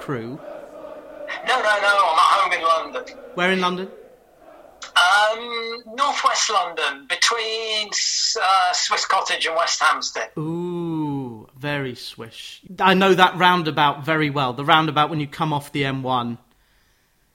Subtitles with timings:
[0.00, 0.38] Crewe?
[1.48, 1.68] No, no, no.
[1.72, 3.14] I'm at home in London.
[3.34, 3.88] Where in London?
[4.96, 10.30] Um, northwest London, between uh, Swiss Cottage and West Hampstead.
[10.38, 12.62] Ooh, very swish.
[12.78, 14.52] I know that roundabout very well.
[14.52, 16.38] The roundabout when you come off the M1.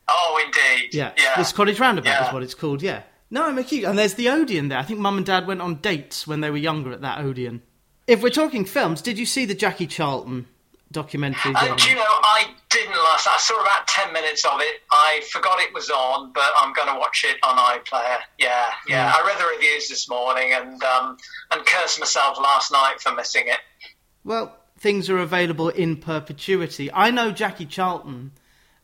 [0.07, 0.93] Oh, indeed.
[0.93, 1.35] Yeah, yeah.
[1.35, 2.27] Swiss Cottage Roundabout Yeah.
[2.27, 2.81] is what it's called.
[2.81, 3.03] Yeah.
[3.29, 3.83] No, I'm a cute.
[3.85, 4.79] And there's the Odeon there.
[4.79, 7.61] I think Mum and Dad went on dates when they were younger at that Odeon.
[8.07, 10.47] If we're talking films, did you see the Jackie Charlton
[10.91, 11.53] documentary?
[11.55, 13.27] Uh, do you know, I didn't last.
[13.27, 14.81] I saw about 10 minutes of it.
[14.91, 18.17] I forgot it was on, but I'm going to watch it on iPlayer.
[18.37, 19.13] Yeah, yeah.
[19.15, 21.17] I read the reviews this morning and, um,
[21.51, 23.59] and cursed myself last night for missing it.
[24.23, 26.91] Well, things are available in perpetuity.
[26.93, 28.31] I know Jackie Charlton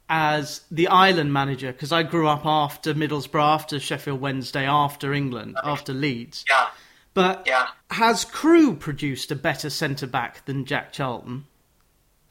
[0.08, 5.58] as the Ireland manager because I grew up after Middlesbrough, after Sheffield Wednesday, after England,
[5.64, 6.46] after Leeds.
[6.50, 6.68] Yeah,
[7.16, 7.68] But yeah.
[7.90, 11.46] has Crewe produced a better centre back than Jack Charlton?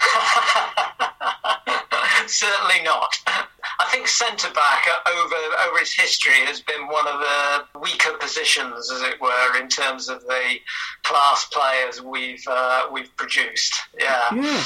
[2.27, 3.15] Certainly not.
[3.27, 5.35] I think centre back over
[5.69, 10.09] over its history has been one of the weaker positions, as it were, in terms
[10.09, 10.59] of the
[11.03, 13.75] class players we've uh, we've produced.
[13.99, 14.35] Yeah.
[14.35, 14.65] Yeah.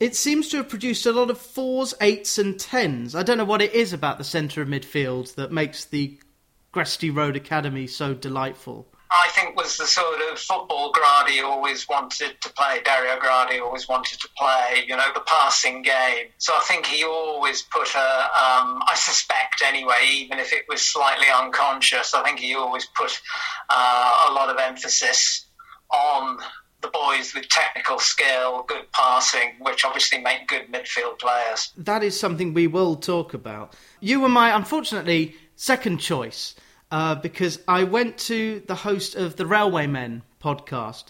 [0.00, 3.16] It seems to have produced a lot of fours, eights, and tens.
[3.16, 6.20] I don't know what it is about the centre of midfield that makes the
[6.72, 8.86] Gresty Road Academy so delightful.
[9.10, 12.80] I think was the sort of football Gradi always wanted to play.
[12.84, 14.84] Dario Gradi always wanted to play.
[14.86, 16.26] You know, the passing game.
[16.38, 17.98] So I think he always put a.
[17.98, 23.18] Um, I suspect anyway, even if it was slightly unconscious, I think he always put
[23.70, 25.46] uh, a lot of emphasis
[25.90, 26.38] on
[26.80, 31.72] the boys with technical skill, good passing, which obviously make good midfield players.
[31.76, 33.74] That is something we will talk about.
[34.00, 36.54] You were my, unfortunately, second choice
[36.90, 41.04] uh, because I went to the host of the Railwaymen podcast.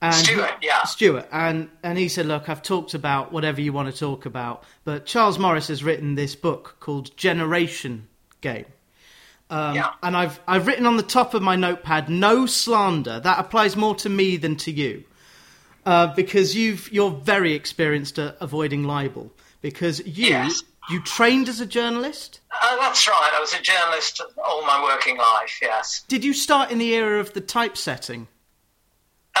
[0.00, 0.84] And he- Stuart, yeah.
[0.84, 4.62] Stuart, and, and he said, Look, I've talked about whatever you want to talk about,
[4.84, 8.06] but Charles Morris has written this book called Generation
[8.40, 8.66] Game.
[9.50, 9.90] Um, Yeah.
[10.02, 13.18] And I've I've written on the top of my notepad, no slander.
[13.18, 15.02] That applies more to me than to you,
[15.84, 19.32] uh, because you've you're very experienced at avoiding libel.
[19.62, 20.62] Because you Yes.
[20.90, 22.40] You trained as a journalist.
[22.50, 23.30] Uh, that's right.
[23.34, 25.58] I was a journalist all my working life.
[25.60, 26.04] Yes.
[26.08, 28.28] Did you start in the era of the typesetting?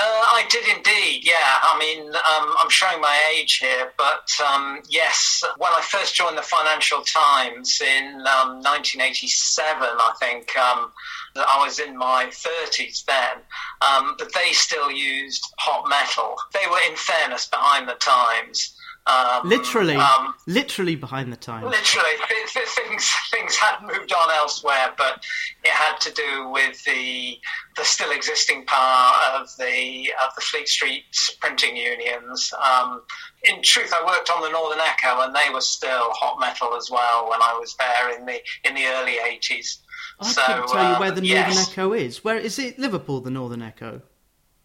[0.00, 1.34] I did indeed, yeah.
[1.60, 6.38] I mean, um, I'm showing my age here, but um, yes, when I first joined
[6.38, 10.92] the Financial Times in um, 1987, I think um,
[11.34, 13.42] I was in my 30s then,
[13.80, 16.36] um, but they still used hot metal.
[16.52, 18.76] They were, in fairness, behind the times.
[19.08, 21.64] Um, Literally, um, literally behind the times.
[21.64, 25.24] Literally, th- th- things things had moved on elsewhere, but
[25.64, 27.38] it had to do with the
[27.76, 31.04] the still existing power of the of the Fleet Street
[31.40, 32.52] printing unions.
[32.62, 33.00] Um,
[33.44, 36.90] in truth, I worked on the Northern Echo, and they were still hot metal as
[36.90, 39.78] well when I was there in the in the early eighties.
[40.20, 41.70] I couldn't tell you um, where the Northern yes.
[41.70, 42.24] Echo is.
[42.24, 42.78] Where is it?
[42.78, 44.02] Liverpool, the Northern Echo.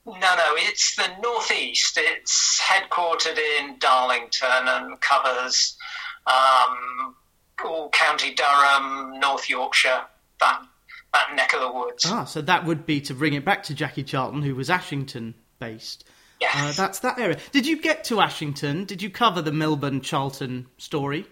[0.05, 1.97] No, no, it's the northeast.
[2.01, 5.77] It's headquartered in Darlington and covers
[6.27, 7.15] um,
[7.63, 10.01] all County Durham, North Yorkshire,
[10.39, 10.61] that
[11.13, 12.05] that neck of the woods.
[12.07, 15.35] Ah, so that would be to bring it back to Jackie Charlton, who was Ashington
[15.59, 16.03] based.
[16.41, 16.55] Yes.
[16.55, 17.37] Uh, that's that area.
[17.51, 18.83] Did you get to Ashington?
[18.85, 21.25] Did you cover the Milburn Charlton story?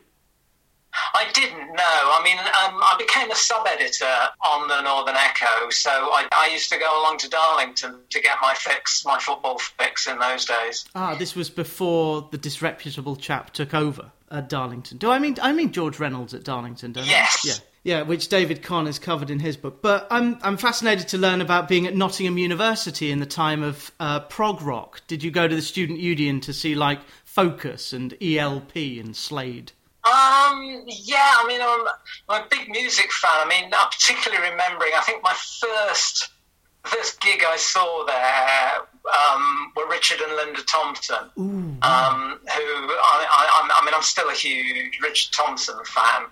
[1.13, 1.84] I didn't know.
[1.84, 4.13] I mean, um, I became a sub editor
[4.46, 8.38] on the Northern Echo, so I, I used to go along to Darlington to get
[8.41, 10.85] my fix, my football fix in those days.
[10.96, 14.97] Ah, this was before the disreputable chap took over at Darlington.
[14.97, 16.94] Do I mean I mean George Reynolds at Darlington?
[16.94, 17.40] Don't Yes.
[17.46, 17.47] I?
[17.50, 17.56] Yeah.
[17.84, 19.81] Yeah, which David Conn has covered in his book.
[19.81, 23.91] But I'm I'm fascinated to learn about being at Nottingham University in the time of
[24.00, 25.01] uh, prog rock.
[25.07, 29.72] Did you go to the student union to see like Focus and ELP and Slade?
[30.03, 31.85] Um, yeah, I mean, I'm,
[32.29, 33.31] I'm a big music fan.
[33.35, 36.30] I mean, I'm particularly remembering, I think my first
[36.83, 38.80] first gig I saw there
[39.13, 44.33] um, were Richard and Linda Thompson, um, who I, I, I'm- mean, I'm still a
[44.33, 46.24] huge Richard Thompson fan,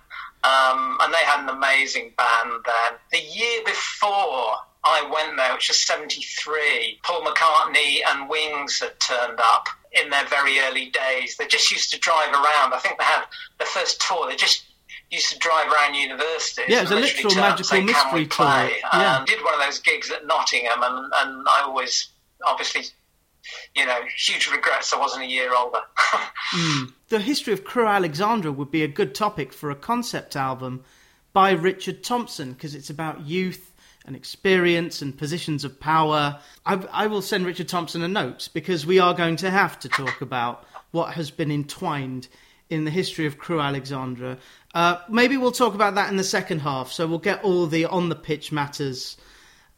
[0.43, 2.97] um, and they had an amazing band then.
[3.11, 4.55] The year before
[4.89, 10.25] I went there, which was '73, Paul McCartney and Wings had turned up in their
[10.25, 11.37] very early days.
[11.37, 12.73] They just used to drive around.
[12.73, 13.25] I think they had
[13.57, 14.27] their first tour.
[14.27, 14.65] They just
[15.11, 16.65] used to drive around universities.
[16.67, 19.17] Yeah, it was a literal turn up and magical say, "Can we mystery tour." Yeah.
[19.17, 22.09] Um, did one of those gigs at Nottingham, and, and I always,
[22.45, 22.83] obviously,
[23.75, 25.81] you know, huge regrets I wasn't a year older.
[27.09, 30.83] The history of Crewe Alexandra would be a good topic for a concept album
[31.33, 33.68] by Richard Thompson because it's about youth
[34.09, 36.39] and experience and positions of power.
[36.65, 39.89] I, I will send Richard Thompson a note because we are going to have to
[39.89, 42.27] talk about what has been entwined
[42.69, 44.37] in the history of Crewe Alexandra.
[44.73, 46.91] Uh, maybe we'll talk about that in the second half.
[46.91, 49.15] So we'll get all the on the pitch matters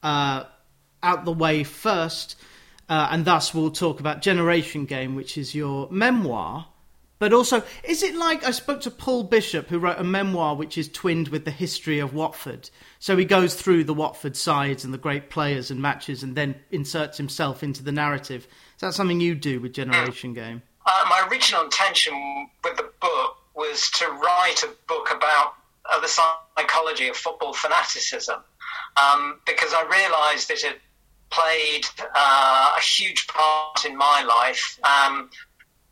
[0.01, 0.45] uh,
[1.03, 2.37] out the way first,
[2.89, 6.67] uh, and thus we'll talk about Generation Game, which is your memoir.
[7.19, 10.75] But also, is it like I spoke to Paul Bishop, who wrote a memoir which
[10.75, 12.71] is twinned with the history of Watford?
[13.01, 16.53] So he goes through the Watford sides and the great players and matches, and then
[16.69, 18.45] inserts himself into the narrative.
[18.75, 20.61] Is that something you do with Generation Game?
[20.85, 22.13] Uh, my original intention
[22.63, 25.55] with the book was to write a book about
[25.91, 28.39] uh, the psychology of football fanaticism,
[28.97, 30.79] um, because I realised that it
[31.31, 34.79] played uh, a huge part in my life.
[34.83, 35.31] Um,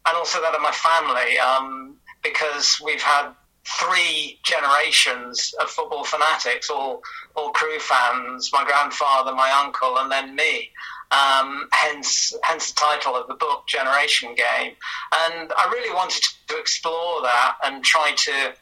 [0.06, 3.32] and also that of my family, um, because we've had
[3.78, 7.02] three generations of football fanatics, all
[7.36, 10.70] all Crewe fans, my grandfather, my uncle, and then me.
[11.12, 14.74] Um, hence, hence the title of the book, Generation Game.
[15.12, 18.54] And I really wanted to explore that and try to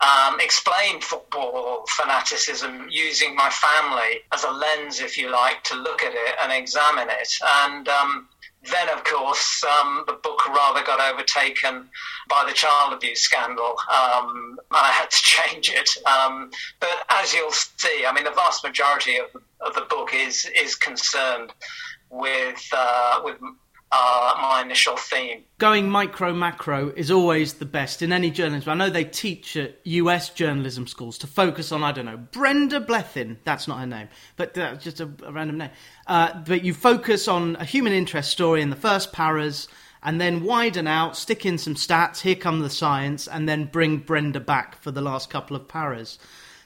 [0.00, 6.02] um, explain football fanaticism using my family as a lens, if you like, to look
[6.02, 7.32] at it and examine it.
[7.64, 8.28] And um,
[8.70, 11.88] then, of course, um, the book rather got overtaken
[12.28, 15.88] by the child abuse scandal, um, and I had to change it.
[16.06, 16.50] Um,
[16.80, 20.74] but as you'll see, I mean, the vast majority of, of the book is is
[20.74, 21.52] concerned
[22.10, 23.36] with uh, with
[23.90, 25.44] uh, my initial theme.
[25.58, 28.70] Going micro macro is always the best in any journalism.
[28.70, 32.80] I know they teach at US journalism schools to focus on, I don't know, Brenda
[32.80, 33.38] Blethyn.
[33.44, 35.70] That's not her name, but that's just a, a random name.
[36.08, 39.68] Uh, but you focus on a human interest story in the first paras
[40.02, 43.98] and then widen out, stick in some stats, here come the science, and then bring
[43.98, 46.18] Brenda back for the last couple of paras.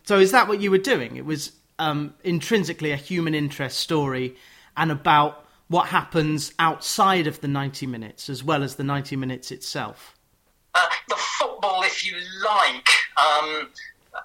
[0.05, 1.17] So is that what you were doing?
[1.17, 4.37] It was um, intrinsically a human interest story
[4.77, 9.51] and about what happens outside of the 90 minutes as well as the 90 minutes
[9.51, 10.15] itself?
[10.75, 13.69] Uh, the football, if you like, um,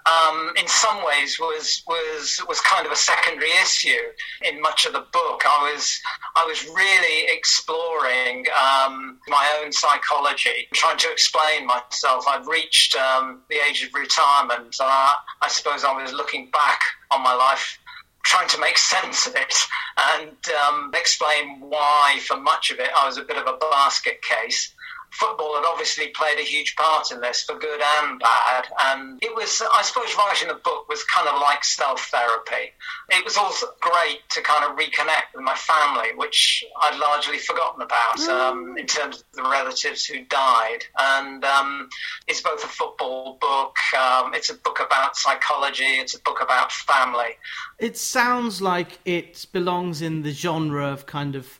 [0.05, 4.03] um, in some ways was was was kind of a secondary issue
[4.43, 5.43] in much of the book.
[5.45, 5.99] I was
[6.35, 12.25] I was really exploring um, my own psychology, trying to explain myself.
[12.27, 16.81] I'd reached um, the age of retirement, and I, I suppose I was looking back
[17.11, 17.79] on my life
[18.27, 19.53] trying to make sense of it
[19.97, 20.37] and
[20.67, 24.73] um, explain why, for much of it, I was a bit of a basket case.
[25.11, 28.67] Football had obviously played a huge part in this, for good and bad.
[28.85, 32.73] And it was, I suppose, writing the book was kind of like self therapy.
[33.09, 37.81] It was also great to kind of reconnect with my family, which I'd largely forgotten
[37.81, 38.29] about mm.
[38.29, 40.83] um, in terms of the relatives who died.
[40.99, 41.89] And um,
[42.27, 46.71] it's both a football book, um, it's a book about psychology, it's a book about
[46.71, 47.37] family.
[47.79, 51.59] It sounds like it belongs in the genre of kind of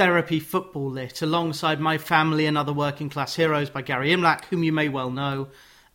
[0.00, 4.62] therapy football lit alongside My Family and Other Working Class Heroes by Gary Imlach, whom
[4.62, 5.48] you may well know,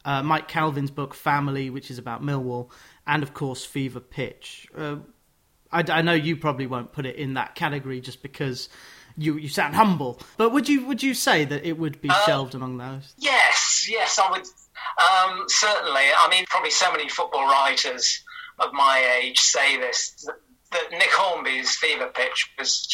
[0.06, 2.69] uh, Mike Calvin's book Family, which is about Millwall,
[3.07, 4.68] and of course Fever Pitch.
[4.78, 4.98] Uh,
[5.72, 8.69] I, I, know you probably won't put it in that category just because
[9.18, 12.25] you you sound humble, but would you would you say that it would be uh,
[12.28, 13.16] shelved among those?
[13.18, 14.42] Yes, yes, I would.
[14.42, 18.24] Um, certainly, I mean, probably so many football writers
[18.60, 20.28] of my age say this
[20.71, 22.85] that, Nick Hornby's Fever Pitch was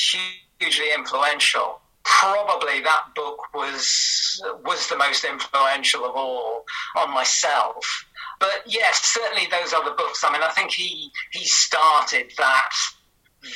[0.62, 1.82] hugely influential.
[2.04, 6.66] Probably that book was was the most influential of all
[6.96, 8.06] on myself.
[8.40, 10.24] But yes, certainly those other books.
[10.24, 12.72] I mean, I think he he started that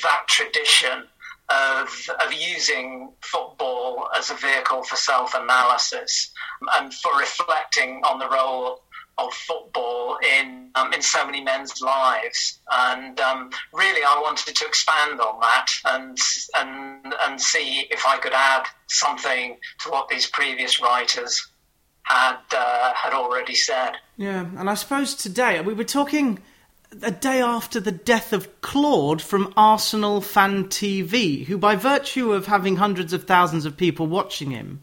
[0.04, 1.06] that tradition
[1.50, 6.32] of, of using football as a vehicle for self analysis
[6.78, 8.82] and for reflecting on the role
[9.18, 14.66] of football in um, in so many men's lives, and um, really I wanted to
[14.66, 16.18] expand on that and
[16.58, 21.48] and and see if I could add something to what these previous writers
[22.04, 23.94] had uh, had already said.
[24.18, 26.40] Yeah, and I suppose today we were talking
[27.02, 32.46] a day after the death of Claude from Arsenal Fan TV, who, by virtue of
[32.48, 34.82] having hundreds of thousands of people watching him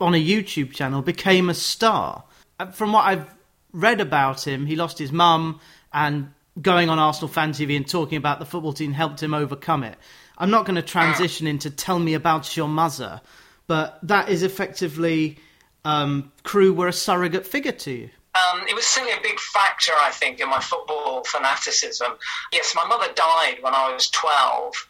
[0.00, 2.24] on a YouTube channel, became a star.
[2.58, 3.34] Uh, from what I've
[3.72, 4.66] read about him.
[4.66, 5.60] He lost his mum,
[5.92, 9.84] and going on Arsenal Fan TV and talking about the football team helped him overcome
[9.84, 9.96] it.
[10.38, 13.20] I'm not going to transition into tell me about your mother,
[13.66, 15.38] but that is effectively
[15.84, 18.10] um, Crewe were a surrogate figure to you.
[18.34, 22.12] Um, it was certainly a big factor, I think, in my football fanaticism.
[22.52, 24.86] Yes, my mother died when I was 12.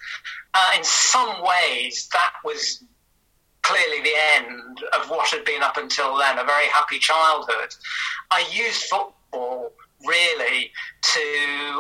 [0.53, 2.85] Uh, in some ways, that was
[3.63, 7.75] clearly the end of what had been up until then a very happy childhood.
[8.31, 9.73] I used football
[10.07, 10.71] really
[11.03, 11.21] to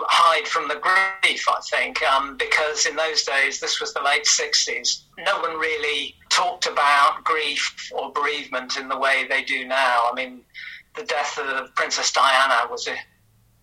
[0.08, 4.24] hide from the grief, I think, um, because in those days, this was the late
[4.24, 10.08] 60s, no one really talked about grief or bereavement in the way they do now.
[10.10, 10.42] I mean,
[10.96, 12.96] the death of Princess Diana was a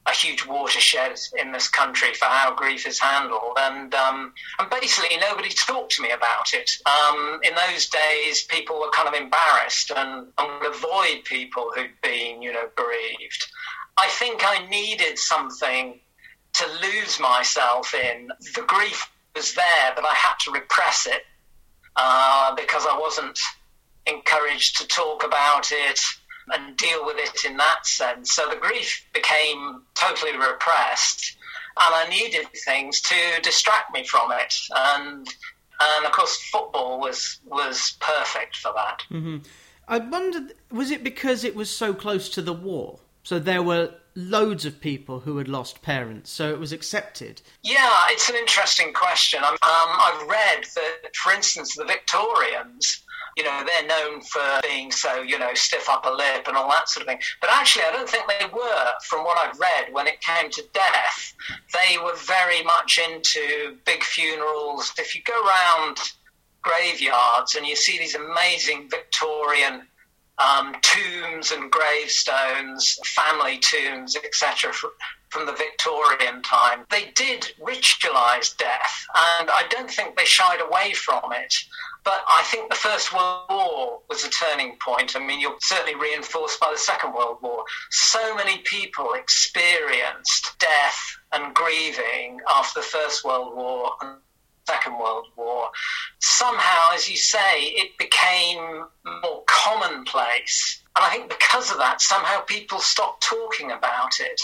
[0.08, 5.18] a huge watershed in this country for how grief is handled, and um, and basically
[5.18, 6.70] nobody talked to me about it.
[6.86, 11.92] Um, in those days, people were kind of embarrassed and, and would avoid people who'd
[12.02, 13.46] been, you know, bereaved.
[13.98, 16.00] I think I needed something
[16.54, 18.30] to lose myself in.
[18.56, 21.24] The grief was there, but I had to repress it
[21.96, 23.38] uh, because I wasn't
[24.06, 26.00] encouraged to talk about it
[26.52, 28.34] and deal with it in that sense.
[28.34, 31.38] So the grief became totally repressed,
[31.80, 34.56] and I needed things to distract me from it.
[34.76, 35.28] And
[35.80, 39.04] and of course, football was was perfect for that.
[39.12, 39.38] Mm-hmm.
[39.88, 43.00] I wondered, was it because it was so close to the war?
[43.24, 47.42] So there were loads of people who had lost parents, so it was accepted.
[47.64, 49.44] Yeah, it's an interesting question.
[49.44, 53.04] Um, I've read that, for instance, the Victorians
[53.38, 56.90] you know, they're known for being so, you know, stiff upper lip and all that
[56.90, 57.20] sort of thing.
[57.40, 60.64] But actually, I don't think they were, from what I've read, when it came to
[60.74, 61.36] death.
[61.72, 64.92] They were very much into big funerals.
[64.98, 65.98] If you go around
[66.64, 69.84] graveyards and you see these amazing Victorian
[70.40, 74.74] um, tombs and gravestones, family tombs, etc.,
[75.30, 76.86] from the Victorian time.
[76.90, 79.06] They did ritualize death,
[79.40, 81.54] and I don't think they shied away from it.
[82.08, 85.18] But I think the First World War was a turning point.
[85.18, 87.66] I mean, you're certainly reinforced by the Second World War.
[87.92, 90.98] So many people experienced death
[91.34, 94.20] and grieving after the First World War and
[94.70, 95.70] Second World War.
[96.20, 98.86] Somehow, as you say, it became
[99.22, 100.82] more commonplace.
[100.96, 104.40] And I think because of that, somehow people stopped talking about it.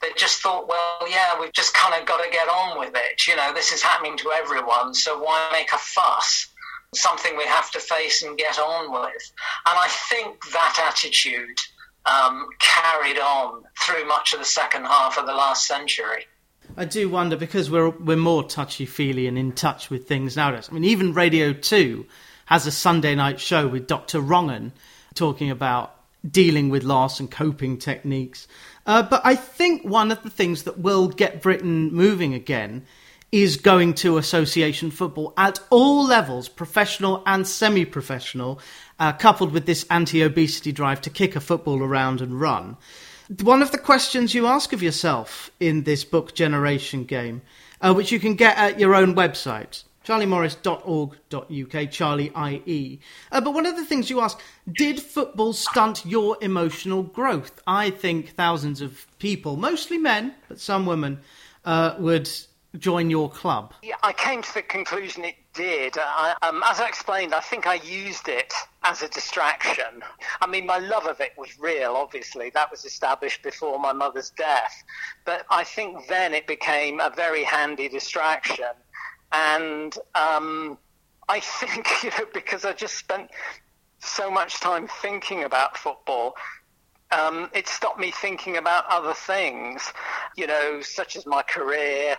[0.00, 3.26] They just thought, well, yeah, we've just kind of got to get on with it.
[3.26, 6.46] You know, this is happening to everyone, so why make a fuss?
[6.94, 9.32] Something we have to face and get on with.
[9.66, 11.58] And I think that attitude
[12.06, 16.26] um, carried on through much of the second half of the last century.
[16.76, 20.68] I do wonder because we're we're more touchy feely and in touch with things nowadays.
[20.70, 22.06] I mean, even Radio Two
[22.46, 24.20] has a Sunday night show with Dr.
[24.20, 24.72] Rongen
[25.14, 25.94] talking about
[26.28, 28.46] dealing with loss and coping techniques.
[28.86, 32.86] Uh, but I think one of the things that will get Britain moving again
[33.32, 38.60] is going to association football at all levels, professional and semi professional,
[38.98, 42.76] uh, coupled with this anti obesity drive to kick a football around and run.
[43.42, 47.42] One of the questions you ask of yourself in this book generation game,
[47.80, 53.00] uh, which you can get at your own website, charliemorris.org.uk, Charlie IE.
[53.30, 54.40] Uh, but one of the things you ask,
[54.72, 57.62] did football stunt your emotional growth?
[57.68, 61.20] I think thousands of people, mostly men, but some women,
[61.64, 62.28] uh, would
[62.78, 63.74] join your club?
[63.82, 65.96] Yeah, I came to the conclusion it did.
[65.98, 70.02] I, um, as I explained, I think I used it as a distraction.
[70.40, 72.50] I mean, my love of it was real, obviously.
[72.50, 74.82] That was established before my mother's death.
[75.24, 78.72] But I think then it became a very handy distraction.
[79.32, 80.78] And um,
[81.28, 83.30] I think, you know, because I just spent
[83.98, 86.34] so much time thinking about football,
[87.12, 89.92] um, it stopped me thinking about other things,
[90.36, 92.16] you know, such as my career,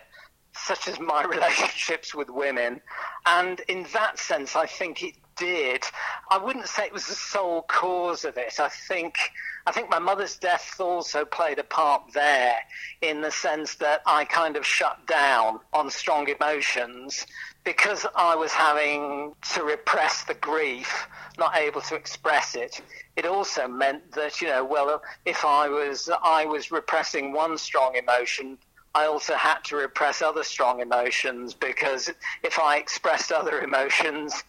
[0.66, 2.82] such as my relationships with women.
[3.26, 5.84] And in that sense, I think it did.
[6.30, 8.60] I wouldn't say it was the sole cause of it.
[8.60, 9.18] I think
[9.66, 12.58] I think my mother's death also played a part there
[13.02, 17.28] in the sense that I kind of shut down on strong emotions
[17.64, 22.82] because I was having to repress the grief, not able to express it.
[23.16, 27.96] It also meant that, you know, well, if I was I was repressing one strong
[27.96, 28.58] emotion,
[28.94, 32.10] I also had to repress other strong emotions because
[32.44, 34.44] if I expressed other emotions,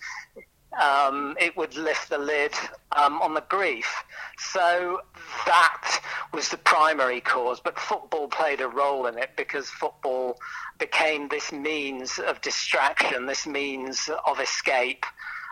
[0.81, 2.53] um, it would lift the lid
[2.97, 4.03] um, on the grief.
[4.39, 5.01] So
[5.47, 6.01] that
[6.33, 10.39] was the primary cause, but football played a role in it because football
[10.79, 15.05] became this means of distraction, this means of escape,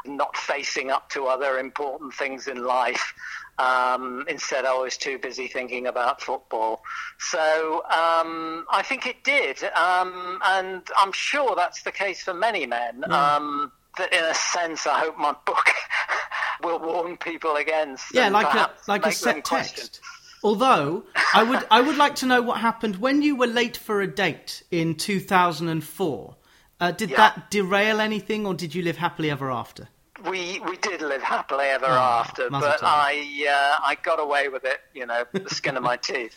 [0.05, 3.15] not facing up to other important things in life.
[3.59, 6.83] Um, instead, I was too busy thinking about football.
[7.19, 12.67] So um, I think it did, um, and I'm sure that's the case for many
[12.67, 13.05] men.
[13.13, 15.69] Um, that, in a sense, I hope my book
[16.63, 18.15] will warn people against.
[18.15, 20.01] Yeah, like a like a set text.
[20.43, 21.05] Although
[21.35, 24.07] I would I would like to know what happened when you were late for a
[24.07, 26.37] date in 2004.
[26.81, 27.17] Uh, did yeah.
[27.17, 29.89] that derail anything, or did you live happily ever after?
[30.29, 32.81] we we did live happily ever Oh, after, but.
[32.83, 36.35] I uh, I got away with it, you know, the skin of my teeth.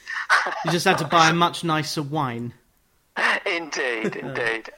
[0.65, 2.53] You just had to buy a much nicer wine.
[3.45, 4.69] indeed, indeed.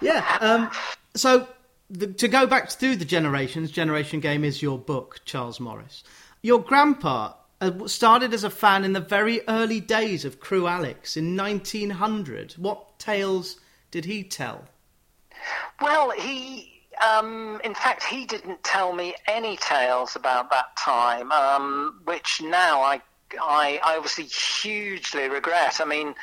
[0.00, 0.38] Yeah.
[0.40, 0.70] Um,
[1.14, 1.48] so
[1.90, 6.02] the, to go back through the generations, Generation Game is your book, Charles Morris.
[6.42, 11.16] Your grandpa uh, started as a fan in the very early days of Crewe Alex
[11.16, 12.52] in 1900.
[12.52, 14.64] What tales did he tell?
[15.80, 16.72] Well, he,
[17.06, 22.80] um, in fact, he didn't tell me any tales about that time, um, which now
[22.82, 23.00] I,
[23.40, 25.80] I, I obviously hugely regret.
[25.80, 26.14] I mean,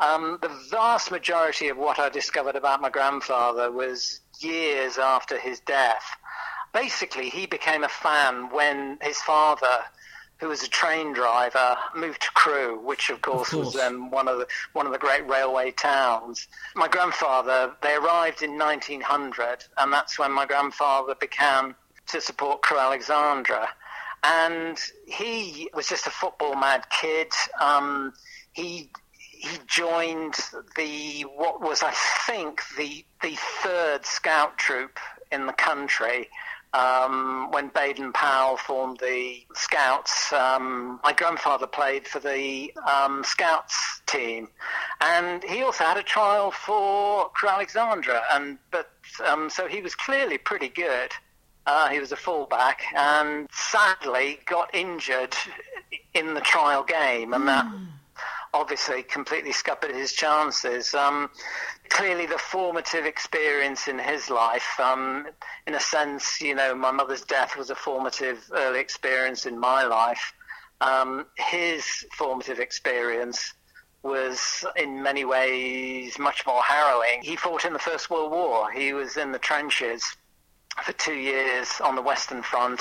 [0.00, 5.60] um, the vast majority of what I discovered about my grandfather was years after his
[5.60, 6.04] death.
[6.72, 9.84] Basically, he became a fan when his father
[10.38, 13.66] who was a train driver, moved to Crewe, which of course, course.
[13.66, 16.46] was then one of the one of the great railway towns.
[16.76, 21.74] My grandfather, they arrived in 1900, and that's when my grandfather began
[22.08, 23.68] to support Crewe Alexandra.
[24.22, 27.32] And he was just a football mad kid.
[27.60, 28.12] Um,
[28.52, 28.90] he
[29.38, 30.34] he joined
[30.76, 31.92] the what was I
[32.26, 34.98] think the the third scout troop
[35.30, 36.28] in the country
[36.72, 40.32] um, when Baden Powell formed the Scouts.
[40.32, 44.48] Um, my grandfather played for the um, Scouts team,
[45.00, 48.90] and he also had a trial for Alexandra, and but
[49.26, 51.12] um, so he was clearly pretty good.
[51.66, 55.34] Uh, he was a fullback, and sadly got injured
[56.14, 57.66] in the trial game, and that
[58.54, 60.94] obviously completely scuppered his chances.
[60.94, 61.30] Um,
[61.88, 65.26] clearly, the formative experience in his life, um,
[65.66, 69.84] in a sense, you know, my mother's death was a formative early experience in my
[69.84, 70.32] life.
[70.80, 71.84] Um, his
[72.16, 73.54] formative experience
[74.02, 77.20] was in many ways much more harrowing.
[77.22, 78.70] He fought in the First World War.
[78.70, 80.04] He was in the trenches
[80.82, 82.80] for two years on the Western Front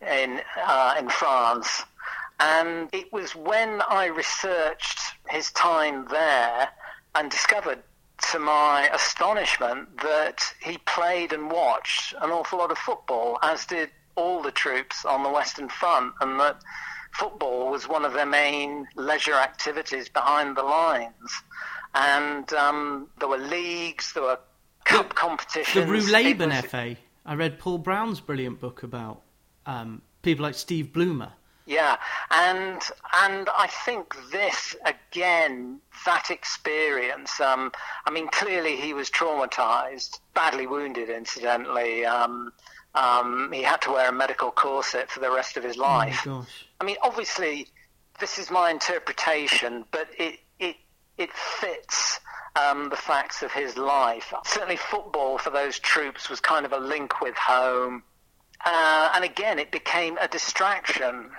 [0.00, 1.84] in uh, in France.
[2.40, 6.68] And it was when I researched his time there
[7.14, 7.82] and discovered,
[8.32, 13.90] to my astonishment, that he played and watched an awful lot of football, as did
[14.16, 16.60] all the troops on the Western Front, and that
[17.12, 21.42] football was one of their main leisure activities behind the lines.
[21.94, 24.38] And um, there were leagues, there were
[24.84, 25.74] cup competitions.
[25.74, 26.12] The competitions.
[26.12, 26.20] Rue
[26.56, 26.96] It was- FA.
[27.24, 29.22] I read Paul Brown's brilliant book about
[29.66, 31.32] um, people like Steve Bloomer.
[31.68, 31.98] Yeah,
[32.30, 32.80] and
[33.14, 37.38] and I think this again, that experience.
[37.42, 37.72] Um,
[38.06, 42.06] I mean, clearly he was traumatized, badly wounded, incidentally.
[42.06, 42.54] Um,
[42.94, 46.22] um, he had to wear a medical corset for the rest of his Oh life.
[46.24, 46.66] gosh.
[46.80, 47.66] I mean, obviously,
[48.18, 50.76] this is my interpretation, but it it
[51.18, 52.18] it fits
[52.56, 54.32] um, the facts of his life.
[54.46, 58.04] Certainly, football for those troops was kind of a link with home,
[58.64, 61.30] uh, and again, it became a distraction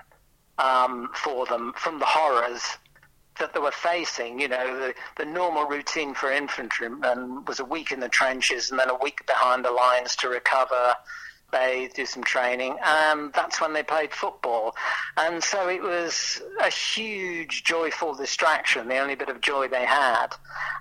[0.59, 2.61] um, for them from the horrors
[3.39, 4.39] that they were facing.
[4.39, 8.79] You know, the, the normal routine for infantrymen was a week in the trenches and
[8.79, 10.93] then a week behind the lines to recover,
[11.51, 14.75] bathe, do some training, and that's when they played football.
[15.17, 20.27] And so it was a huge, joyful distraction, the only bit of joy they had.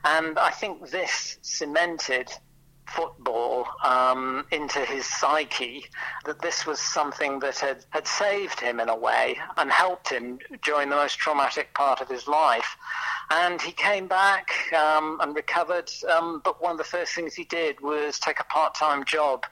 [0.04, 2.30] And I think this cemented
[2.94, 5.84] football um, into his psyche,
[6.24, 10.38] that this was something that had, had saved him in a way and helped him
[10.62, 12.76] during the most traumatic part of his life.
[13.30, 17.44] And he came back um, and recovered, um, but one of the first things he
[17.44, 19.44] did was take a part-time job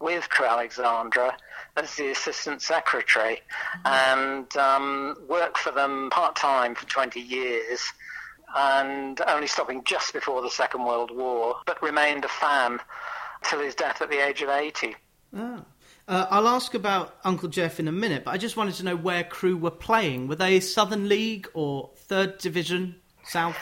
[0.00, 1.36] with Crewe Alexandra
[1.76, 3.40] as the assistant secretary
[3.84, 7.80] and um, worked for them part-time for 20 years
[8.56, 12.80] and only stopping just before the Second World War, but remained a fan
[13.44, 14.96] till his death at the age of 80.
[15.36, 15.60] Ah.
[16.06, 18.96] Uh, I'll ask about Uncle Jeff in a minute, but I just wanted to know
[18.96, 20.26] where Crewe were playing.
[20.26, 23.58] Were they Southern League or Third Division South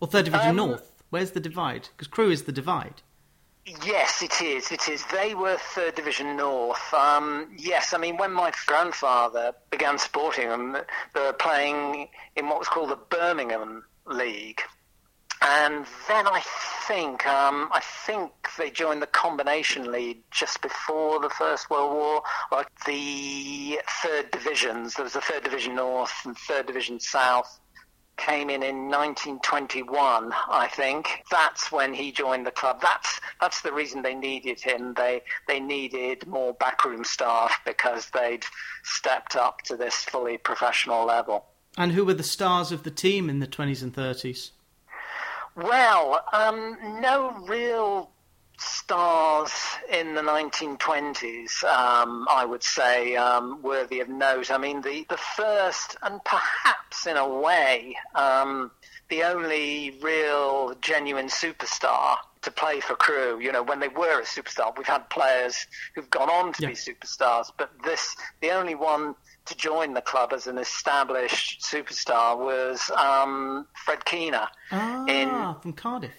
[0.00, 0.90] or Third Division Um, North?
[1.10, 1.88] Where's the divide?
[1.96, 3.02] Because Crewe is the divide.
[3.84, 4.72] Yes, it is.
[4.72, 5.04] It is.
[5.12, 6.92] They were Third Division North.
[6.92, 10.76] Um, yes, I mean, when my grandfather began supporting them,
[11.14, 14.62] they were playing in what was called the Birmingham League.
[15.42, 16.42] And then I
[16.86, 22.22] think um, I think they joined the Combination League just before the First World War,
[22.50, 24.94] like the third divisions.
[24.94, 27.60] There was the Third Division North and Third Division South
[28.16, 31.22] came in in 1921, I think.
[31.30, 32.80] That's when he joined the club.
[32.80, 34.94] That's that's the reason they needed him.
[34.94, 38.44] They they needed more backroom staff because they'd
[38.84, 41.46] stepped up to this fully professional level.
[41.76, 44.50] And who were the stars of the team in the 20s and 30s?
[45.54, 48.10] Well, um, no real
[48.58, 49.52] stars
[49.90, 54.50] in the 1920s, um, I would say, um, worthy of note.
[54.50, 58.70] I mean, the, the first, and perhaps in a way, um,
[59.08, 64.24] the only real genuine superstar to play for Crewe, You know, when they were a
[64.24, 66.68] superstar, we've had players who've gone on to yeah.
[66.68, 72.38] be superstars, but this, the only one to join the club as an established superstar
[72.38, 76.12] was um, Fred Keenor ah, in from Cardiff.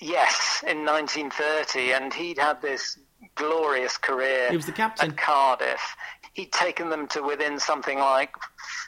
[0.00, 2.98] Yes, in 1930, and he'd had this
[3.34, 4.50] glorious career.
[4.50, 5.96] He was the captain at Cardiff.
[6.32, 8.34] He'd taken them to within something like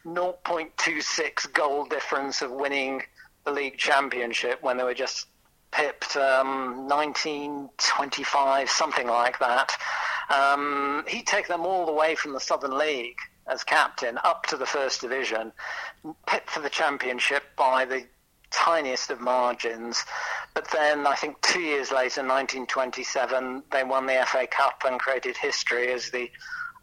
[0.07, 3.03] 0.26 goal difference of winning
[3.45, 5.27] the league championship when they were just
[5.71, 9.71] pipped um, 1925, something like that.
[10.35, 14.57] Um, he'd taken them all the way from the Southern League as captain up to
[14.57, 15.53] the first division,
[16.27, 18.05] pipped for the championship by the
[18.51, 20.05] tiniest of margins.
[20.55, 25.37] But then I think two years later, 1927, they won the FA Cup and created
[25.37, 26.31] history as the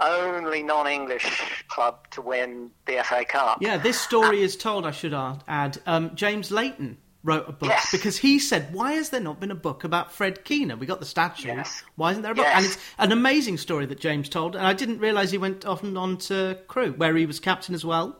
[0.01, 3.59] only non-English club to win the FA Cup.
[3.61, 5.79] Yeah, this story is told, I should add.
[5.85, 7.91] Um, James Leighton wrote a book yes.
[7.91, 10.77] because he said, "Why has there not been a book about Fred Keenor?
[10.77, 11.49] We got the statue.
[11.49, 11.83] Yes.
[11.95, 12.57] Why isn't there a book?" Yes.
[12.57, 15.83] And it's an amazing story that James told, and I didn't realise he went off
[15.83, 18.17] and on to Crewe where he was captain as well.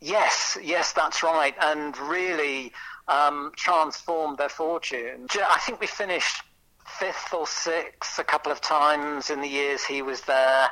[0.00, 2.72] Yes, yes, that's right, and really
[3.08, 5.26] um, transformed their fortune.
[5.34, 6.42] I think we finished
[6.86, 10.68] fifth or sixth a couple of times in the years he was there.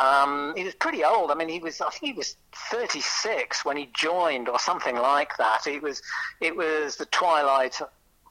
[0.00, 1.30] Um, he was pretty old.
[1.30, 2.36] I mean, he was I think he was
[2.70, 5.66] 36 when he joined, or something like that.
[5.66, 6.02] It was
[6.40, 7.80] it was the twilight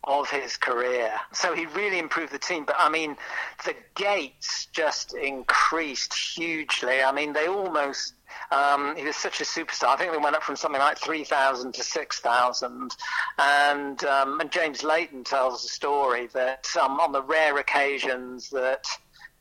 [0.06, 1.12] of his career.
[1.34, 2.64] So he really improved the team.
[2.66, 3.18] But I mean,
[3.66, 7.04] the gates just increased hugely.
[7.04, 8.14] I mean, they almost
[8.52, 9.90] um, he was such a superstar.
[9.90, 12.96] I think they went up from something like 3,000 to 6,000.
[13.38, 18.86] And, um, and James Leighton tells the story that um, on the rare occasions that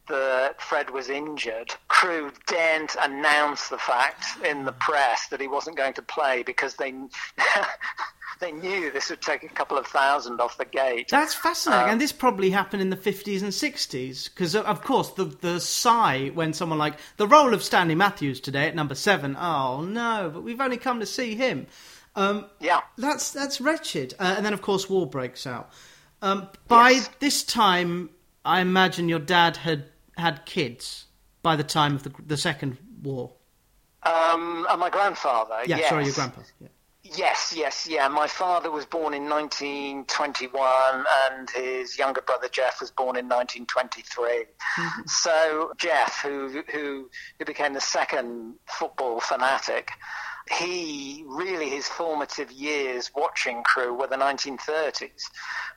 [0.08, 5.76] that Fred was injured, Crewe daren't announce the fact in the press that he wasn't
[5.76, 6.92] going to play because they
[8.40, 11.08] they knew this would take a couple of thousand off the gate.
[11.10, 15.10] That's fascinating, um, and this probably happened in the fifties and sixties because, of course,
[15.10, 19.36] the the sigh when someone like the role of Stanley Matthews today at number seven.
[19.38, 21.66] Oh no, but we've only come to see him.
[22.16, 24.14] Um, yeah, that's that's wretched.
[24.18, 25.70] Uh, and then, of course, war breaks out.
[26.20, 27.10] Um, by yes.
[27.20, 28.10] this time,
[28.44, 29.84] I imagine your dad had
[30.18, 31.06] had kids
[31.42, 33.32] by the time of the, the second war.
[34.02, 35.60] Um, and my grandfather.
[35.66, 35.88] Yeah, yes.
[35.88, 36.42] sorry, your grandpa.
[36.60, 36.68] Yeah.
[37.02, 38.08] Yes, yes, yeah.
[38.08, 44.26] My father was born in 1921, and his younger brother Jeff was born in 1923.
[44.26, 45.00] Mm-hmm.
[45.06, 49.92] So Jeff, who who who became the second football fanatic,
[50.50, 55.22] he really his formative years watching Crewe were the 1930s,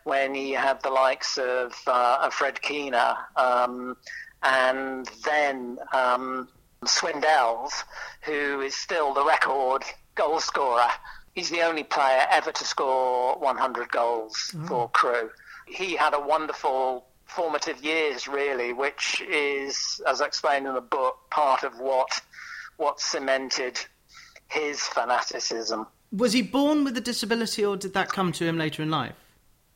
[0.03, 3.97] when he had the likes of, uh, of Fred Keenor, um,
[4.43, 6.47] and then um,
[6.85, 7.83] Swindells,
[8.21, 9.83] who is still the record
[10.15, 10.87] goal scorer
[11.33, 14.67] He's the only player ever to score 100 goals mm.
[14.67, 15.29] for Crewe.
[15.67, 21.17] He had a wonderful formative years, really, which is, as I explained in the book,
[21.29, 22.09] part of what
[22.77, 23.79] what cemented
[24.47, 25.85] his fanaticism.
[26.11, 29.15] Was he born with a disability, or did that come to him later in life?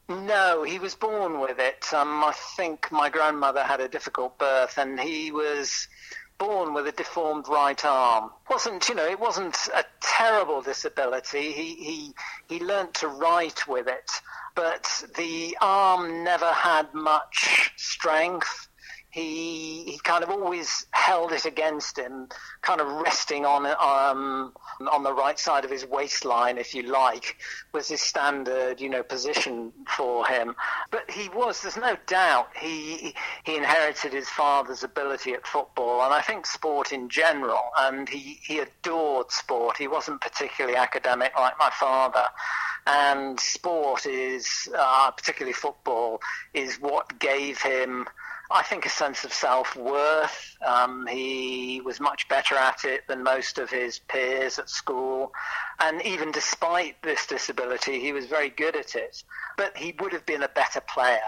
[0.07, 1.91] No, he was born with it.
[1.91, 5.87] Um, I think my grandmother had a difficult birth, and he was
[6.37, 8.29] born with a deformed right arm.
[8.49, 11.51] wasn't you know it wasn't a terrible disability.
[11.51, 12.13] He he
[12.47, 14.11] he learnt to write with it,
[14.53, 18.67] but the arm never had much strength
[19.15, 22.27] he he kind of always held it against him,
[22.61, 24.51] kind of resting on um,
[24.91, 27.37] on the right side of his waistline, if you like,
[27.73, 30.53] was his standard, you know, position for him.
[30.91, 36.13] But he was, there's no doubt, he he inherited his father's ability at football, and
[36.13, 39.77] I think sport in general, and he he adored sport.
[39.77, 42.25] He wasn't particularly academic like my father
[42.87, 46.21] and sport is, uh, particularly football,
[46.53, 48.05] is what gave him
[48.51, 50.55] I think a sense of self worth.
[50.65, 55.31] Um, he was much better at it than most of his peers at school.
[55.79, 59.23] And even despite this disability, he was very good at it.
[59.57, 61.19] But he would have been a better player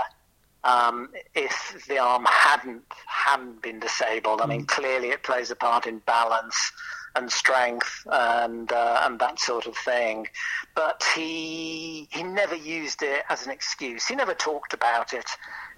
[0.64, 4.42] um, if the arm hadn't hadn't been disabled.
[4.42, 4.68] I mean, mm.
[4.68, 6.72] clearly it plays a part in balance
[7.16, 10.28] and strength and uh, and that sort of thing.
[10.76, 14.06] But he he never used it as an excuse.
[14.06, 15.30] He never talked about it.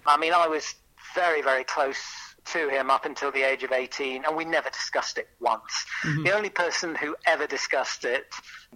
[0.06, 0.74] I mean, I was
[1.14, 1.98] very, very close
[2.46, 5.84] to him up until the age of 18, and we never discussed it once.
[6.04, 6.24] Mm-hmm.
[6.24, 8.26] The only person who ever discussed it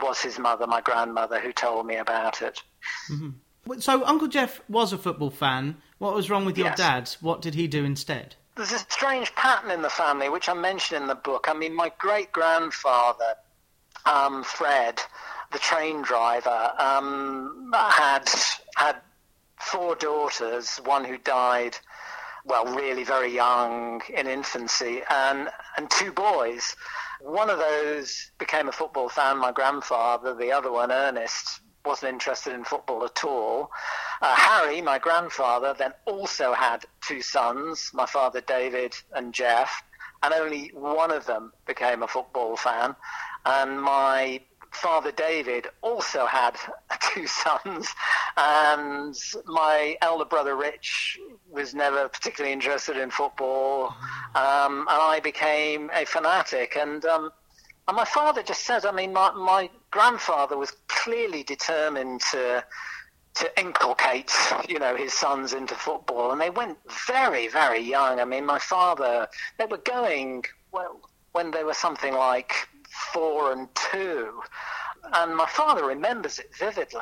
[0.00, 2.62] was his mother, my grandmother, who told me about it.
[3.10, 3.80] Mm-hmm.
[3.80, 5.76] So Uncle Jeff was a football fan.
[5.98, 6.76] What was wrong with your Yes.
[6.76, 7.10] dad?
[7.20, 8.36] What did he do instead?
[8.56, 11.46] There's a strange pattern in the family, which I mention in the book.
[11.48, 13.34] I mean, my great grandfather,
[14.04, 15.00] um, Fred,
[15.52, 18.28] the train driver, um, had
[18.76, 18.96] had
[19.58, 20.76] four daughters.
[20.84, 21.76] One who died,
[22.44, 26.76] well, really very young in infancy, and and two boys.
[27.20, 29.38] One of those became a football fan.
[29.38, 30.34] My grandfather.
[30.34, 33.70] The other one, Ernest, wasn't interested in football at all.
[34.20, 39.82] Uh, Harry, my grandfather, then also had two sons, my father David and Jeff,
[40.22, 42.96] and only one of them became a football fan.
[43.44, 44.40] And my
[44.74, 46.56] father David also had
[47.14, 47.88] two sons,
[48.36, 49.14] and
[49.46, 51.18] my elder brother Rich
[51.50, 53.94] was never particularly interested in football,
[54.34, 56.76] um, and I became a fanatic.
[56.76, 57.30] And um,
[57.86, 62.64] and my father just said, I mean, my, my grandfather was clearly determined to
[63.34, 64.32] to inculcate,
[64.68, 68.20] you know, his sons into football, and they went very, very young.
[68.20, 71.00] I mean, my father, they were going well
[71.32, 72.52] when they were something like
[73.12, 74.40] four and two,
[75.12, 77.00] and my father remembers it vividly.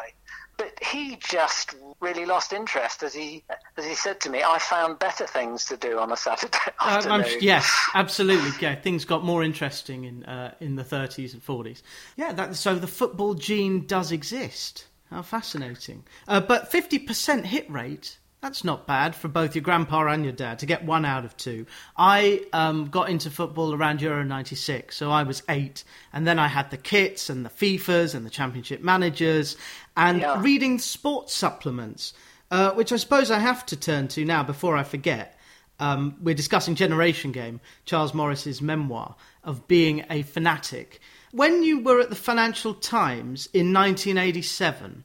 [0.58, 3.42] But he just really lost interest, as he
[3.78, 4.42] as he said to me.
[4.42, 7.20] I found better things to do on a Saturday Um, afternoon.
[7.24, 8.50] I'm- yes, absolutely.
[8.60, 11.80] Yeah, things got more interesting in uh, in the 30s and 40s.
[12.16, 14.86] Yeah, that, so the football gene does exist.
[15.10, 16.04] How fascinating!
[16.28, 18.18] Uh, but 50% hit rate.
[18.42, 21.36] That's not bad for both your grandpa and your dad to get one out of
[21.36, 21.64] two.
[21.96, 25.84] I um, got into football around Euro 96, so I was eight.
[26.12, 29.56] And then I had the kits and the FIFAs and the championship managers
[29.96, 30.42] and Yeah.
[30.42, 32.14] reading sports supplements,
[32.50, 35.38] uh, which I suppose I have to turn to now before I forget.
[35.78, 41.00] Um, we're discussing Generation Game, Charles Morris's memoir of being a fanatic.
[41.30, 45.04] When you were at the Financial Times in 1987,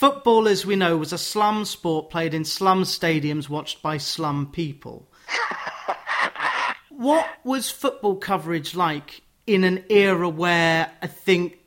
[0.00, 4.50] football, as we know, was a slum sport played in slum stadiums watched by slum
[4.50, 5.06] people.
[6.88, 11.58] what was football coverage like in an era where I think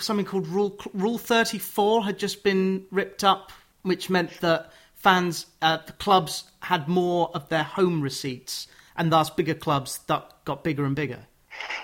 [0.00, 5.86] something called Rule Rule 34 had just been ripped up, which meant that fans at
[5.86, 10.86] the clubs had more of their home receipts, and thus bigger clubs that got bigger
[10.86, 11.26] and bigger.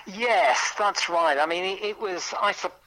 [0.06, 1.36] Yes, that's right.
[1.36, 2.32] I mean, it, it was.
[2.40, 2.78] I suppose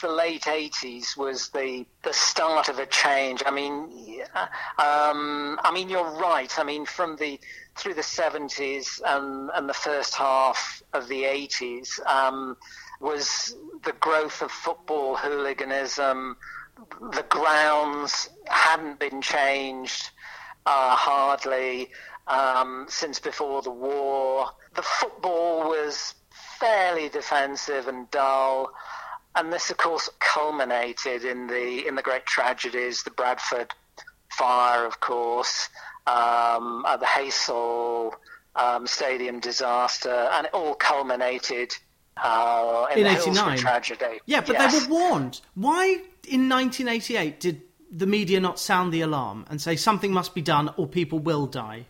[0.00, 3.42] the late '80s was the the start of a change.
[3.44, 4.22] I mean,
[4.78, 6.52] um, I mean, you're right.
[6.58, 7.40] I mean, from the
[7.76, 12.56] through the '70s and, and the first half of the '80s um,
[13.00, 16.36] was the growth of football hooliganism.
[17.12, 20.10] The grounds hadn't been changed
[20.66, 21.90] uh, hardly
[22.26, 24.50] um, since before the war.
[24.74, 26.14] The football was
[26.58, 28.72] fairly defensive and dull,
[29.36, 33.72] and this, of course, culminated in the in the great tragedies, the Bradford
[34.30, 35.68] fire, of course,
[36.06, 38.12] um, uh, the Heysel
[38.54, 41.74] um, Stadium disaster, and it all culminated
[42.16, 43.58] uh, in, In the Hillsborough 89.
[43.58, 44.20] tragedy.
[44.26, 44.72] Yeah, but Yes.
[44.72, 45.40] they were warned.
[45.54, 50.42] Why in 1988 did the media not sound the alarm and say something must be
[50.42, 51.86] done or people will die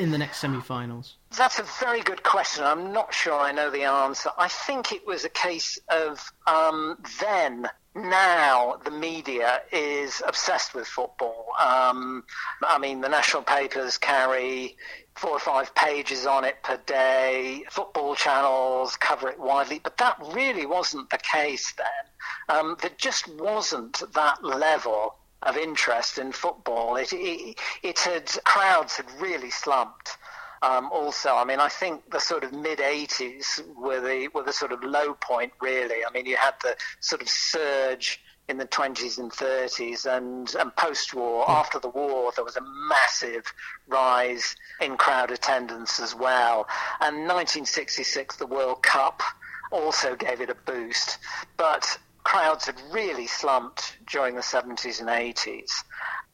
[0.00, 1.16] in the next semi-finals?
[1.36, 2.64] That's a very good question.
[2.64, 4.30] I'm not sure I know the answer.
[4.38, 10.86] I think it was a case of um, then, now, the media is obsessed with
[10.86, 11.48] football.
[11.58, 12.24] Um,
[12.62, 14.76] I mean, the national papers carry
[15.16, 17.64] four or five pages on it per day.
[17.68, 22.56] Football channels cover it widely, but that really wasn't the case then.
[22.56, 26.96] Um, there just wasn't that level of interest in football.
[26.96, 30.16] It, it, it had crowds had really slumped.
[30.62, 34.52] Um, also, I mean, I think the sort of mid '80s were the were the
[34.52, 35.52] sort of low point.
[35.60, 40.52] Really, I mean, you had the sort of surge in the 20s and 30s, and,
[40.56, 43.44] and post-war, after the war, there was a massive
[43.86, 46.66] rise in crowd attendance as well.
[47.00, 49.22] And 1966, the World Cup
[49.70, 51.18] also gave it a boost,
[51.56, 55.70] but crowds had really slumped during the 70s and 80s.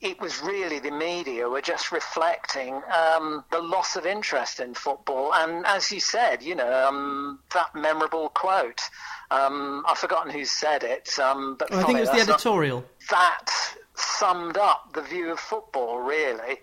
[0.01, 5.33] It was really the media were just reflecting um, the loss of interest in football,
[5.33, 8.81] and as you said, you know um, that memorable quote.
[9.31, 12.35] Um, I've forgotten who said it, um, but I think it was the that's not-
[12.35, 12.85] editorial.
[13.11, 13.47] that
[13.95, 15.99] summed up the view of football.
[16.01, 16.59] Really,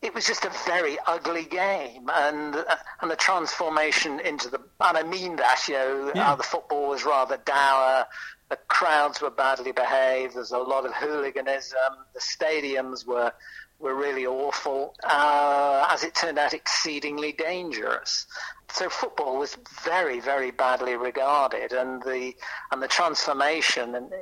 [0.00, 4.96] it was just a very ugly game, and uh, and the transformation into the and
[4.96, 6.22] I mean that you know Yeah.
[6.24, 8.06] how the football was rather dour.
[8.48, 10.36] The crowds were badly behaved.
[10.36, 11.78] There's a lot of hooliganism.
[12.14, 13.32] The stadiums were
[13.78, 14.94] were really awful.
[15.04, 18.26] Uh, as it turned out, exceedingly dangerous.
[18.70, 22.34] So football was very, very badly regarded, and the
[22.72, 24.12] and the transformation and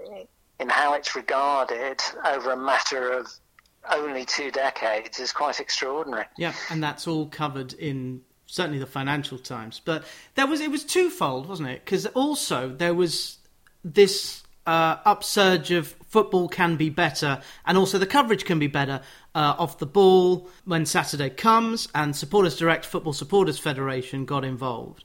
[0.60, 3.28] in how it's regarded over a matter of
[3.92, 6.26] only two decades is quite extraordinary.
[6.38, 9.80] Yeah, and that's all covered in certainly the Financial Times.
[9.84, 11.84] But there was it was twofold, wasn't it?
[11.84, 13.38] Because also there was
[13.84, 19.00] this uh, upsurge of football can be better, and also the coverage can be better
[19.34, 25.04] uh, off the ball when Saturday comes, and Supporters Direct Football Supporters Federation got involved.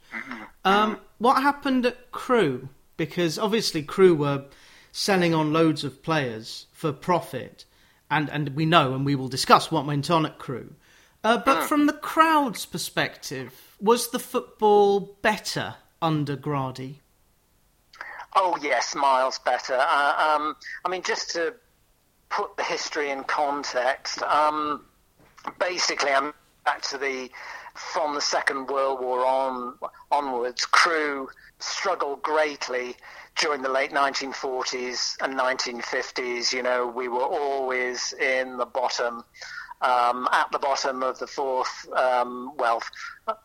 [0.64, 2.70] Um, what happened at Crewe?
[2.96, 4.46] Because obviously Crewe were
[4.92, 7.66] selling on loads of players for profit,
[8.10, 10.74] and, and we know and we will discuss what went on at Crewe.
[11.24, 16.96] Uh, but from the crowd's perspective, was the football better under Gradi?
[18.36, 19.76] Oh yes, miles better.
[19.76, 21.56] Uh, um, I mean, just to
[22.30, 24.86] put the history in context, um,
[25.60, 26.34] basically, I'm
[26.66, 27.30] back to the
[27.74, 29.76] from the Second World War on
[30.12, 30.66] onwards.
[30.66, 32.96] Crewe struggled greatly
[33.38, 36.54] during the late 1940s and 1950s.
[36.54, 39.24] You know, we were always in the bottom
[39.82, 42.82] um, at the bottom of the fourth, um, well,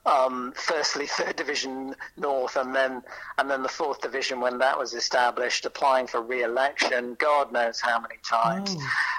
[0.04, 3.02] um, firstly third division north, and then
[3.38, 8.00] and then the fourth division when that was established, applying for re-election, God knows how
[8.00, 8.76] many times.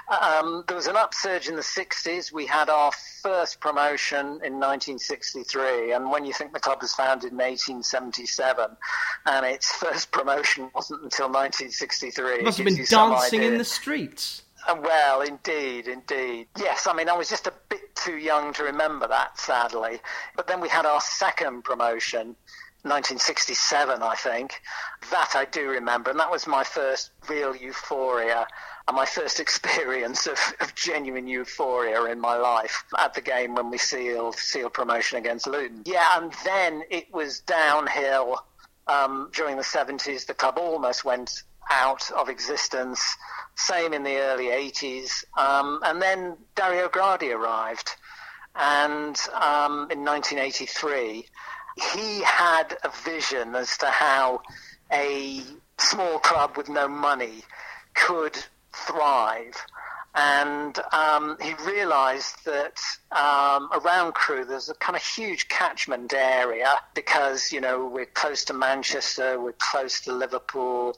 [0.08, 0.40] Oh.
[0.40, 2.30] Um, there was an upsurge in the 60s.
[2.30, 7.32] We had our first promotion in 1963, and when you think the club was founded
[7.32, 8.66] in 1877,
[9.26, 14.42] and its first promotion wasn't until 1963, it must have been dancing in the streets.
[14.66, 16.48] Uh, well, indeed, indeed.
[16.58, 20.00] Yes, I mean, I was just a bit too young to remember that, sadly.
[20.34, 22.34] But then we had our second promotion,
[22.82, 24.60] 1967, I think.
[25.10, 28.46] That I do remember, and that was my first real euphoria
[28.88, 33.70] and my first experience of, of, genuine euphoria in my life at the game when
[33.70, 35.82] we sealed sealed promotion against Luton.
[35.84, 38.44] Yeah, and then it was downhill
[38.88, 40.26] um, during the 70s.
[40.26, 43.16] The club almost went out of existence.
[43.54, 45.24] Same in the early 80s.
[45.36, 47.90] Um, and then Dario Gradi arrived.
[48.54, 51.26] And um, in 1983,
[51.92, 54.40] he had a vision as to how
[54.92, 55.42] a
[55.78, 57.42] small club with no money
[57.94, 58.36] could
[58.72, 59.54] thrive.
[60.14, 62.80] And um, he realised that
[63.12, 68.42] um, around Crewe there's a kind of huge catchment area because you know we're close
[68.46, 70.96] to Manchester, we're close to Liverpool,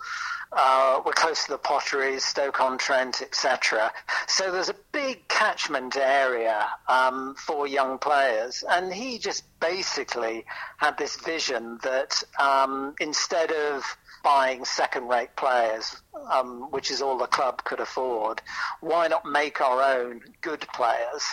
[0.52, 3.92] uh, we're close to the potteries, Stoke-on-Trent, etc.
[4.26, 10.44] So there's a big catchment area um, for young players, and he just basically
[10.78, 13.84] had this vision that um, instead of
[14.24, 15.96] buying second-rate players,
[16.30, 18.42] um, which is all the club could afford,
[18.80, 21.24] why not make our own good players?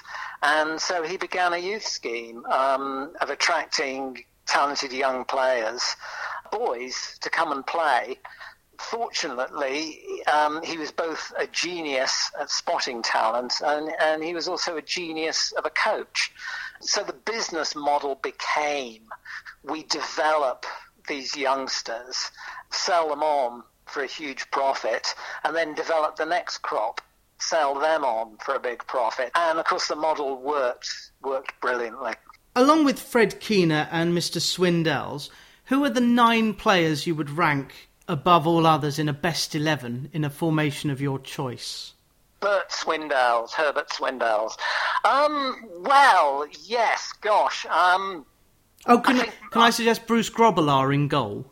[0.43, 5.95] And so he began a youth scheme um, of attracting talented young players,
[6.51, 8.19] boys, to come and play
[8.79, 14.77] fortunately, um, he was both a genius at spotting talent and, and he was also
[14.77, 16.31] a genius of a coach.
[16.81, 19.03] So the business model became
[19.63, 20.65] we develop
[21.07, 22.31] these youngsters,
[22.71, 27.01] sell them on for a huge profit, and then develop the next crop,
[27.39, 29.31] sell them on for a big profit.
[29.35, 30.89] And of course, the model worked
[31.21, 32.13] worked brilliantly.
[32.55, 34.39] Along with Fred Keenor and Mr.
[34.39, 35.29] Swindells,
[35.65, 40.09] who are the nine players you would rank above all others in a best 11
[40.13, 41.93] in a formation of your choice?
[42.39, 44.57] Bert Swindells, Herbert Swindells.
[45.03, 47.65] Um, well, yes, gosh.
[47.65, 48.25] Um,
[48.85, 51.51] oh, can I, think, can I suggest Bruce Grobbelaar in goal?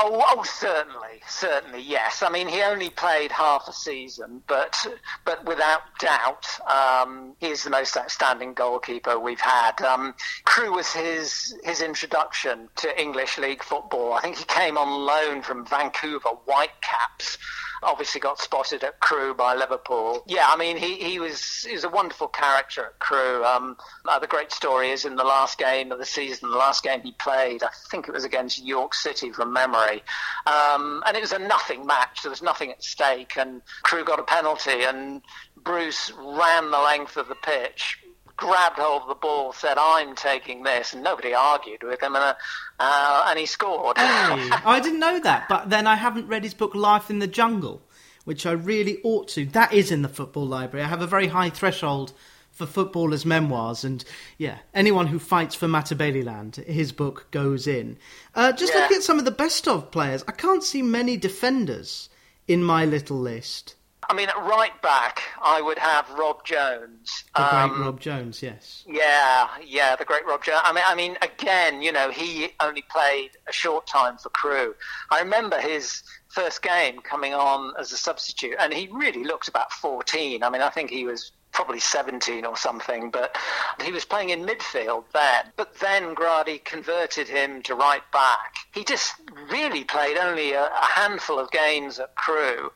[0.00, 2.22] Oh, oh, certainly, certainly, yes.
[2.22, 4.86] I mean, he only played half a season, but
[5.24, 9.82] but without doubt, um, he's the most outstanding goalkeeper we've had.
[9.82, 14.12] Um, Crewe was his his introduction to English League football.
[14.12, 17.36] I think he came on loan from Vancouver Whitecaps
[17.82, 20.22] obviously got spotted at Crewe by Liverpool.
[20.26, 23.44] Yeah, I mean, he, he was he was a wonderful character at Crewe.
[23.44, 26.82] Um, uh, the great story is in the last game of the season, the last
[26.82, 30.02] game he played, I think it was against York City from memory,
[30.46, 32.22] um, and it was a nothing match.
[32.22, 35.22] There was nothing at stake, and Crewe got a penalty, and
[35.56, 37.98] Bruce ran the length of the pitch,
[38.38, 42.24] grabbed hold of the ball, said, "I'm taking this," and nobody argued with him, and
[42.24, 42.34] uh,
[42.80, 43.96] uh, and he scored.
[43.98, 47.82] I didn't know that, but then I haven't read his book Life in the Jungle,
[48.24, 49.44] which I really ought to.
[49.44, 50.86] That is in the football library.
[50.86, 52.14] I have a very high threshold
[52.50, 54.02] for footballers' memoirs, and
[54.38, 57.98] yeah, anyone who fights for Matabeleland, his book goes in.
[58.34, 58.80] Uh, just yeah.
[58.80, 62.08] looking at some of the best of players, I can't see many defenders
[62.46, 63.74] in my little list.
[64.10, 67.24] I mean, at right back, I would have Rob Jones.
[67.36, 68.84] The great Um, Rob Jones, yes.
[68.86, 70.60] Yeah, yeah, the great Rob Jones.
[70.64, 74.74] I mean, I mean, again, you know, he only played a short time for Crewe.
[75.10, 79.72] I remember his first game coming on as a substitute, and he really looked about
[79.72, 80.42] 14.
[80.42, 83.36] I mean, I think he was probably 17 or something, but
[83.84, 85.52] he was playing in midfield then.
[85.56, 88.54] But then Gradi converted him to right back.
[88.72, 89.14] He just
[89.50, 92.70] really played only a, a handful of games at Crewe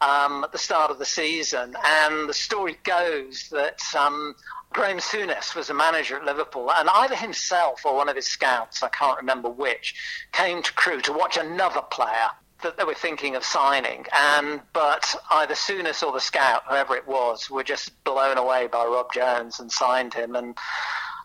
[0.00, 3.80] um, at the start of the season, and the story goes that.
[3.94, 4.34] Um,
[4.70, 8.82] Graham Souness was a manager at Liverpool, and either himself or one of his scouts,
[8.82, 9.94] I can't remember which,
[10.32, 12.28] came to Crewe to watch another player
[12.62, 17.06] that they were thinking of signing, and but either Souness or the scout, whoever it
[17.06, 20.34] was, were just blown away by Rob Jones and signed him.
[20.34, 20.56] And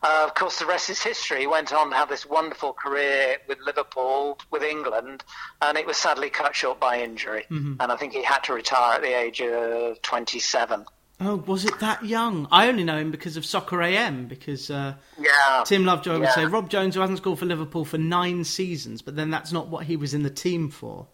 [0.03, 1.39] uh, of course, the rest is history.
[1.41, 5.23] He went on to have this wonderful career with Liverpool, with England,
[5.61, 7.45] and it was sadly cut short by injury.
[7.49, 10.85] And I think he had to retire at the age of 27.
[11.21, 12.47] Oh, was it that young?
[12.51, 16.35] I only know him because of Soccer AM, because uh, Yeah, Tim Lovejoy would Yeah.
[16.35, 19.69] say Rob Jones, who hasn't scored for Liverpool for nine seasons, but then that's not
[19.69, 21.07] what he was in the team for.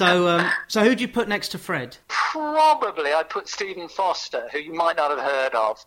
[0.00, 1.98] So, um, so who do you put next to Fred?
[2.08, 5.84] Probably I'd put Stephen Foster, who you might not have heard of.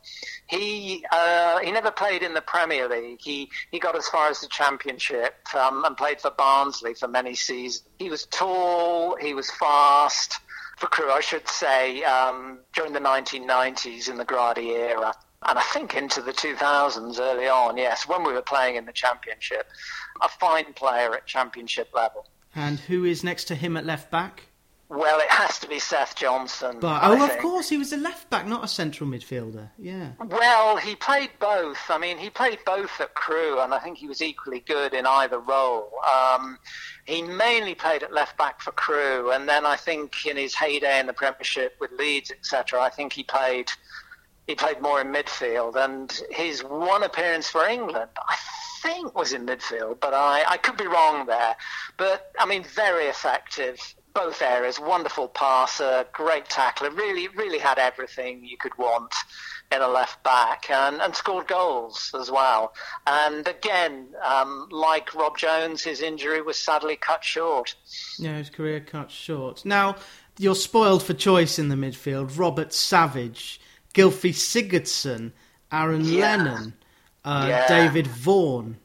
[0.47, 3.22] He uh, he never played in the Premier League.
[3.24, 7.34] He he got as far as the Championship um, and played for Barnsley for many
[7.34, 7.88] seasons.
[7.97, 9.16] He was tall.
[9.16, 10.39] He was fast.
[10.78, 15.14] For Crewe, I should say, um, during the 1990s in the Gradi era.
[15.45, 18.91] And I think into the 2000s early on, yes, when we were playing in the
[18.91, 19.68] Championship.
[20.22, 22.28] A fine player at Championship level.
[22.56, 24.43] And who is next to him at left back?
[24.89, 26.78] Well, it has to be Seth Johnson.
[26.80, 29.70] But I oh, of course, he was a left back, not a central midfielder.
[29.80, 30.12] Yeah.
[30.24, 31.80] Well, he played both.
[31.89, 35.08] I mean, he played both at Crewe, and I think he was equally good in
[35.08, 35.91] either role.
[36.14, 36.60] Um,
[37.06, 40.99] he mainly played at left back for Crewe, and then I think in his heyday
[40.99, 43.72] in the Premiership with Leeds, etc., I think he played
[44.47, 45.76] he played more in midfield.
[45.76, 48.36] And his one appearance for England, I
[48.84, 51.55] think, was in midfield, but I, I could be wrong there.
[51.97, 53.77] But I mean, very effective.
[54.13, 59.11] Both areas, wonderful passer, great tackler, really, really had everything you could want
[59.71, 62.73] in a left back, and, and scored goals as well.
[63.07, 67.73] And again, um, like Rob Jones, his injury was sadly cut short.
[68.19, 69.65] Yeah, his career cut short.
[69.65, 69.95] Now,
[70.38, 72.38] you're spoiled for choice in the midfield.
[72.38, 73.59] Robert Savage,
[73.95, 75.31] Gylfi Sigurdsson,
[75.71, 76.21] Aaron Yeah.
[76.38, 76.73] Lennon,
[77.26, 77.67] uh, Yeah.
[77.67, 78.78] David Vaughan.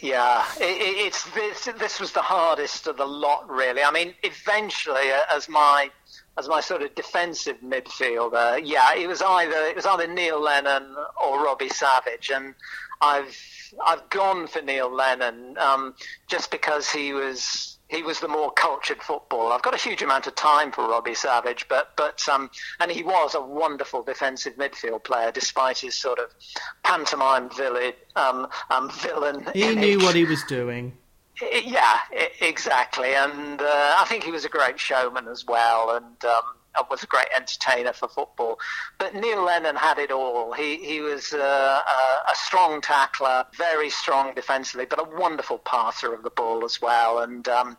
[0.00, 1.68] Yeah, it, it, it's this.
[1.78, 3.82] This was the hardest of the lot, really.
[3.82, 5.90] I mean, eventually, uh, as my
[6.36, 10.94] as my sort of defensive midfielder, yeah, it was either it was either Neil Lennon
[11.24, 12.54] or Robbie Savage, and
[13.00, 13.36] I've
[13.84, 15.94] I've gone for Neil Lennon um,
[16.28, 19.52] just because he was he was the more cultured footballer.
[19.52, 23.02] I've got a huge amount of time for Robbie Savage, but but um, and he
[23.02, 26.34] was a wonderful defensive midfield player, despite his sort of
[26.82, 29.46] pantomime villain um, um, villain.
[29.52, 29.76] He image.
[29.76, 30.92] knew what he was doing.
[31.40, 31.98] Yeah,
[32.40, 36.42] exactly, and uh, I think he was a great showman as well, and um,
[36.90, 38.58] was a great entertainer for football.
[38.98, 40.52] But Neil Lennon had it all.
[40.52, 46.14] He he was uh, a, a strong tackler, very strong defensively, but a wonderful passer
[46.14, 47.76] of the ball as well, and um,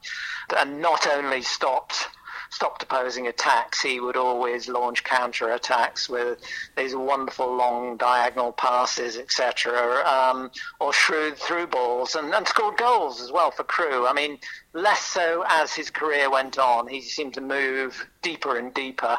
[0.58, 2.08] and not only stopped
[2.50, 6.40] stopped opposing attacks, he would always launch counter attacks with
[6.76, 13.22] these wonderful long diagonal passes, etc., um, or shrewd through balls, and, and scored goals
[13.22, 14.08] as well for Crewe.
[14.08, 14.38] I mean,
[14.74, 16.88] less so as his career went on.
[16.88, 19.18] He seemed to move deeper and deeper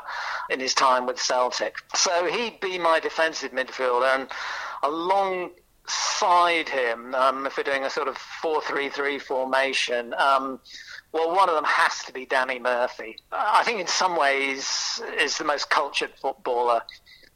[0.50, 1.76] in his time with Celtic.
[1.94, 4.28] So he'd be my defensive midfielder, and
[4.82, 10.60] alongside him, um, if we're doing a sort of 4-3-3 formation, um,
[11.12, 13.16] well, one of them has to be Danny Murphy.
[13.32, 16.82] I think in some ways is the most cultured footballer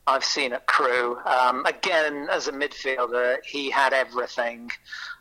[0.06, 1.18] I've seen at Crewe.
[1.24, 4.70] Um, again, as a midfielder, he had everything.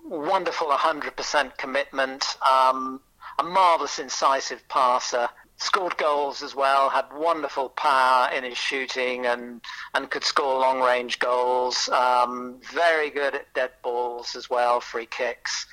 [0.03, 2.99] Wonderful 100% commitment, um,
[3.39, 5.29] a marvellous incisive passer.
[5.57, 9.61] Scored goals as well, had wonderful power in his shooting and,
[9.93, 11.87] and could score long range goals.
[11.89, 15.67] Um, very good at dead balls as well, free kicks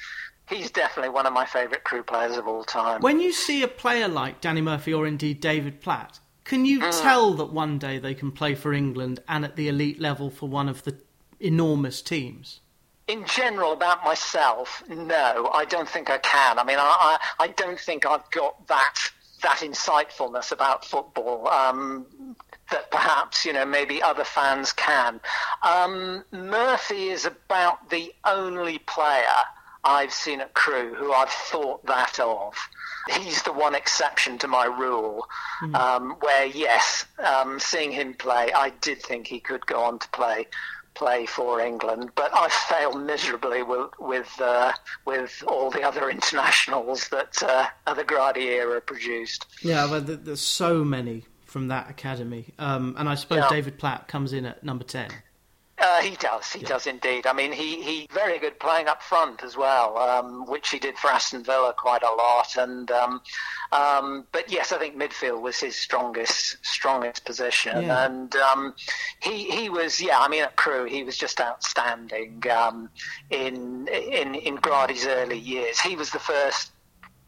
[0.49, 3.01] he's definitely one of my favourite Crewe players of all time.
[3.01, 7.35] When you see a player like Danny Murphy or indeed David Platt, can you tell
[7.35, 10.69] that one day they can play for England and at the elite level for one
[10.69, 10.97] of the
[11.39, 12.61] enormous teams?
[13.07, 16.59] In general, about myself, no, I don't think I can.
[16.59, 18.95] I mean, I, I, I don't think I've got that
[19.43, 22.07] that insightfulness about football um,
[22.71, 25.21] that perhaps you know maybe other fans can.
[25.63, 29.25] Um, Murphy is about the only player
[29.85, 32.55] I've seen at Crew who I've thought that of.
[33.21, 35.27] He's the one exception to my rule,
[35.63, 35.75] mm.
[35.75, 40.09] um, where yes, um, seeing him play, I did think he could go on to
[40.11, 40.47] play
[40.99, 44.73] play for England, but I failed miserably with with, uh,
[45.07, 49.47] with all the other internationals that uh, the Gradi era produced.
[49.63, 53.49] Yeah, but there's so many from that academy, um, and I suppose yeah.
[53.49, 55.11] David Platt comes in at number ten.
[55.81, 56.53] Uh, he does.
[56.53, 56.69] He yeah.
[56.69, 57.27] does indeed.
[57.27, 60.99] I mean, he he very good playing up front as well, um, which he did
[60.99, 62.57] for Aston Villa quite a lot.
[62.57, 63.21] And um,
[63.71, 67.83] um, but yes, I think midfield was his strongest strongest position.
[67.83, 68.07] Yeah.
[68.07, 68.75] And um,
[69.21, 70.19] he he was yeah.
[70.19, 72.91] I mean, at Crewe, he was just outstanding um,
[73.31, 75.79] in in in Gradi's early years.
[75.79, 76.73] He was the first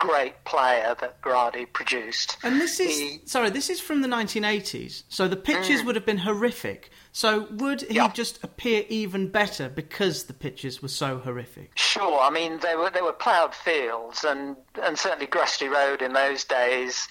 [0.01, 2.39] great player that Gradi produced.
[2.43, 5.05] And this is he, sorry, this is from the 1980s.
[5.09, 5.85] So the pitches mm.
[5.85, 6.91] would have been horrific.
[7.13, 11.73] So would he just appear even better because the pitches were so horrific?
[11.77, 12.21] Sure.
[12.21, 16.45] I mean, they were they were ploughed fields, and and certainly Gresty Road in those
[16.45, 17.07] days,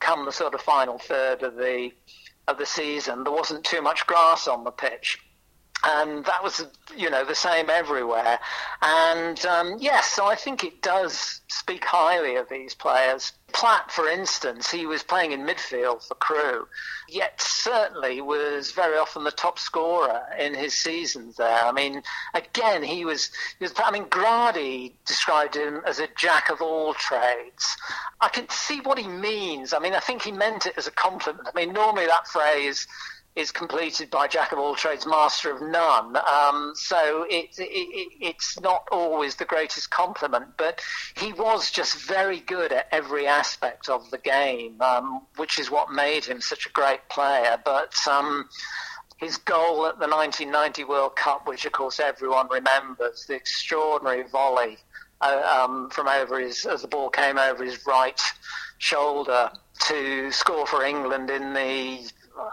[0.00, 1.90] come the sort of final third of the
[2.46, 5.18] of the season, there wasn't too much grass on the pitch
[5.86, 6.66] and that was
[6.96, 8.38] you know the same everywhere.
[8.82, 13.32] And um, yes so i think it does speak highly of these players.
[13.52, 16.66] Platt for instance he was playing in midfield for Crewe,
[17.08, 21.62] yet certainly was very often the top scorer in his seasons there.
[21.62, 22.02] I mean
[22.34, 26.94] again he was, he was i mean Gradi described him as a jack of all
[26.94, 27.76] trades.
[28.20, 29.72] I can see what he means.
[29.72, 31.48] I mean i think he meant it as a compliment.
[31.52, 32.86] I mean normally that phrase
[33.36, 36.16] is completed by jack of all trades, master of none.
[36.16, 40.80] Um, so it, it, it's not always the greatest compliment, but
[41.16, 45.90] he was just very good at every aspect of the game, um, which is what
[45.90, 47.60] made him such a great player.
[47.64, 48.48] But um,
[49.16, 54.78] his goal at the 1990 World Cup, which of course everyone remembers, the extraordinary volley
[55.20, 58.20] uh, um, from over his as the ball came over his right
[58.78, 59.50] shoulder
[59.86, 62.00] to score for England in the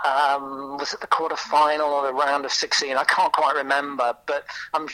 [0.05, 2.95] um, was it the quarter final or the round of 16?
[2.95, 4.87] I can't quite remember, but um,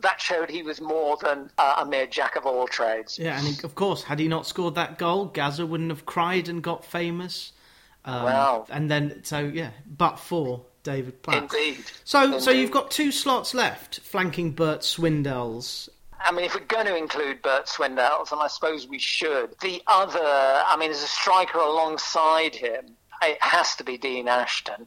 [0.00, 3.18] that showed he was more than uh, a mere jack of all trades.
[3.18, 6.62] Yeah, and of course, had he not scored that goal, Gaza wouldn't have cried and
[6.62, 7.52] got famous.
[8.04, 11.42] Um, well, and then so yeah, but for David Platt.
[11.42, 11.84] Indeed.
[12.04, 12.42] So Indeed.
[12.42, 15.88] so you've got two slots left, flanking Bert Swindells.
[16.24, 19.82] I mean, if we're going to include Bert Swindells, and I suppose we should, the
[19.88, 24.86] other, I mean, as a striker alongside him, it has to be Dean Ashton.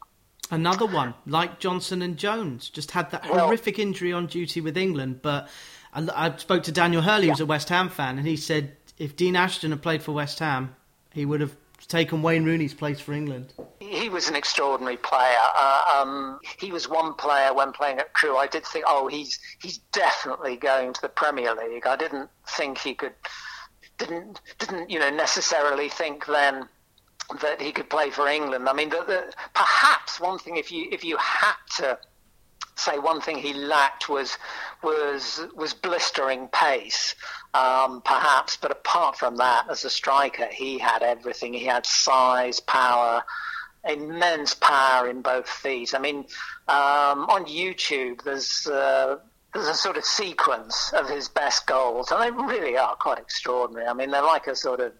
[0.52, 4.78] Another one, like Johnson and Jones, just had that well, horrific injury on duty with
[4.78, 5.22] England.
[5.24, 5.50] But
[5.94, 7.34] I, I spoke to Daniel Hurley, yeah.
[7.34, 10.40] who's a West Ham fan, and he said if Dean Ashton had played for West
[10.40, 10.76] Ham,
[11.12, 11.56] he would have
[11.88, 13.54] taken Wayne Rooney's place for England.
[13.80, 15.38] He was an extraordinary player.
[15.58, 18.38] Uh, um, he was one player when playing at Crewe.
[18.38, 21.86] I did think, oh, he's he's definitely going to the Premier League.
[21.86, 23.14] I didn't think he could.
[23.98, 26.68] Didn't didn't you know necessarily think then
[27.42, 28.70] that he could play for England.
[28.70, 31.98] I mean, the, the, perhaps one thing, if you if you had to
[32.76, 34.38] say one thing he lacked was
[34.84, 37.16] was was blistering pace,
[37.54, 38.58] um, perhaps.
[38.58, 41.54] But apart from that, as a striker, he had everything.
[41.54, 43.24] He had size, power,
[43.88, 45.94] immense power in both feet.
[45.96, 46.26] I mean,
[46.68, 48.68] um, on YouTube, there's.
[48.68, 49.18] Uh,
[49.54, 53.88] there's a sort of sequence of his best goals, and they really are quite extraordinary.
[53.88, 54.92] I mean, they're like a sort of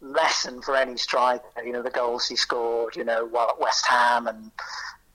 [0.00, 1.44] lesson for any striker.
[1.64, 4.50] You know, the goals he scored, you know, while at West Ham and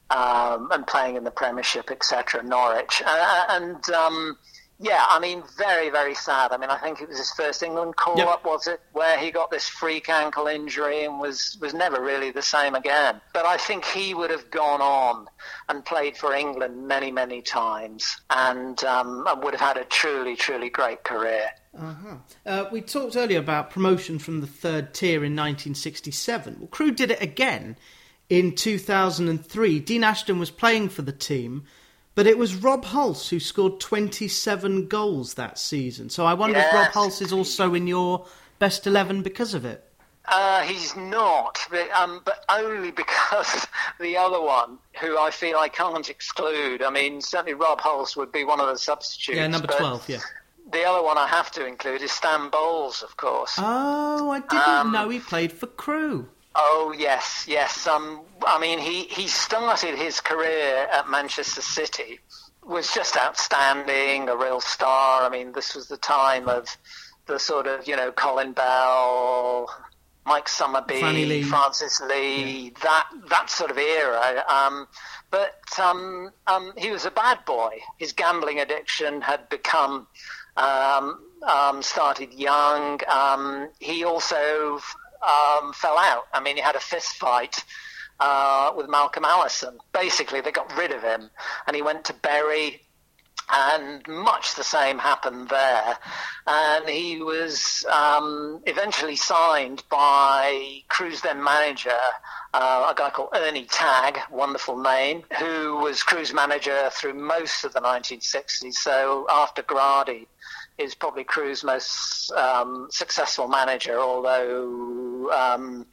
[0.10, 4.38] um, and playing in the Premiership, etc., Norwich, uh, and um,
[4.84, 6.52] yeah, I mean, very, very sad.
[6.52, 8.28] I mean, I think it was his first England call yep.
[8.28, 12.32] up, was it, where he got this freak ankle injury and was was never really
[12.32, 13.22] the same again.
[13.32, 15.28] But I think he would have gone on
[15.70, 20.36] and played for England many, many times, and, um, and would have had a truly,
[20.36, 21.52] truly great career.
[21.78, 22.18] Uh-huh.
[22.46, 26.58] Uh, we talked earlier about promotion from the third tier in 1967.
[26.60, 27.78] Well, Crewe did it again
[28.30, 29.80] in 2003.
[29.80, 31.64] Dean Ashton was playing for the team,
[32.14, 36.10] but it was Rob Hulse who scored 27 goals that season.
[36.10, 38.26] So I wonder if Rob Hulse is also in your
[38.60, 39.88] best 11 because of it.
[40.26, 43.66] Uh, he's not, but, um, but, only because
[44.00, 46.84] the other one, who I feel I can't exclude.
[46.84, 49.38] I mean, certainly Rob Hulse would be one of the substitutes.
[49.38, 50.20] Yeah, number 12, yeah
[50.72, 53.56] the other one I have to include is Stan Bowles, of course.
[53.58, 56.28] Oh, I didn't um, know he played for Crewe.
[56.56, 57.88] Oh yes, yes.
[57.88, 62.20] Um, I mean, he he started his career at Manchester City,
[62.64, 65.24] was just outstanding, a real star.
[65.24, 66.78] I mean, this was the time of
[67.26, 69.70] the sort of you know Colin Bell,
[70.26, 72.70] Mike Summerbee, Francis Lee, yeah.
[72.84, 74.44] that that sort of era.
[74.50, 74.88] Um,
[75.30, 77.80] but um, um, he was a bad boy.
[77.98, 80.08] His gambling addiction had become
[80.58, 83.00] Um, um, started young.
[83.08, 84.80] Um, he also
[85.22, 86.24] um, fell out.
[86.34, 87.64] I mean, he had a fist fight
[88.20, 89.78] uh, with Malcolm Allison.
[89.94, 91.30] Basically, they got rid of him,
[91.68, 92.82] and he went to Bury.
[93.54, 95.98] And much the same happened there.
[96.48, 102.00] And he was um, eventually signed by Crewe's then manager,
[102.54, 107.74] uh, a guy called Ernie Tagg, wonderful name, who was Crewe's manager through most of
[107.74, 108.74] the 1960s.
[108.74, 110.28] So after Gradi,
[110.78, 115.86] is probably Crewe's most um, successful manager, although um,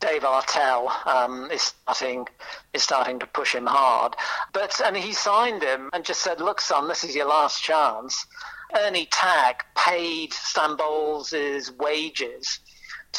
[0.00, 2.26] Dave Artell um, is starting
[2.72, 4.14] is starting to push him hard.
[4.52, 8.26] But and he signed him and just said, "Look, son, this is your last chance."
[8.74, 12.58] Ernie Tagg paid Stan Bowles' wages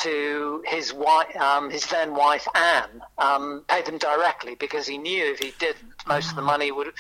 [0.04, 5.32] to his wife, um, his then wife Anne, um, paid them directly because he knew
[5.32, 6.94] if he didn't, most of the money would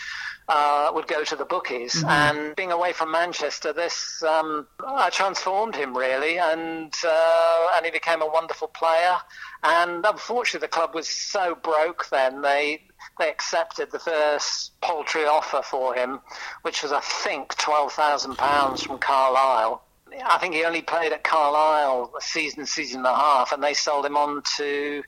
[0.49, 1.95] uh, would go to the bookies.
[1.95, 2.09] Mm-hmm.
[2.09, 7.91] And being away from Manchester, this um, uh, transformed him really, and uh, and he
[7.91, 9.17] became a wonderful player.
[9.63, 12.83] And unfortunately, the club was so broke then they
[13.19, 16.19] they accepted the first paltry offer for him,
[16.61, 19.83] which was I think twelve thousand pounds from Carlisle.
[20.26, 23.74] I think he only played at Carlisle a season, season and a half, and they
[23.74, 25.03] sold him on to.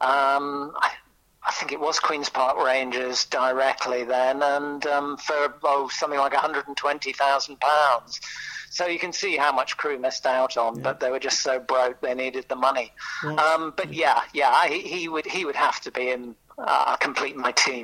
[0.00, 0.90] Um, I,
[1.46, 6.32] I think it was Queens Park Rangers directly then, and um, for oh, something like
[6.32, 8.20] 120,000 pounds.
[8.70, 10.82] So you can see how much Crewe missed out on, yeah.
[10.82, 12.92] but they were just so broke they needed the money.
[13.38, 17.36] Um, but yeah, yeah, he, he, would he would have to be in uh, complete
[17.36, 17.82] my team.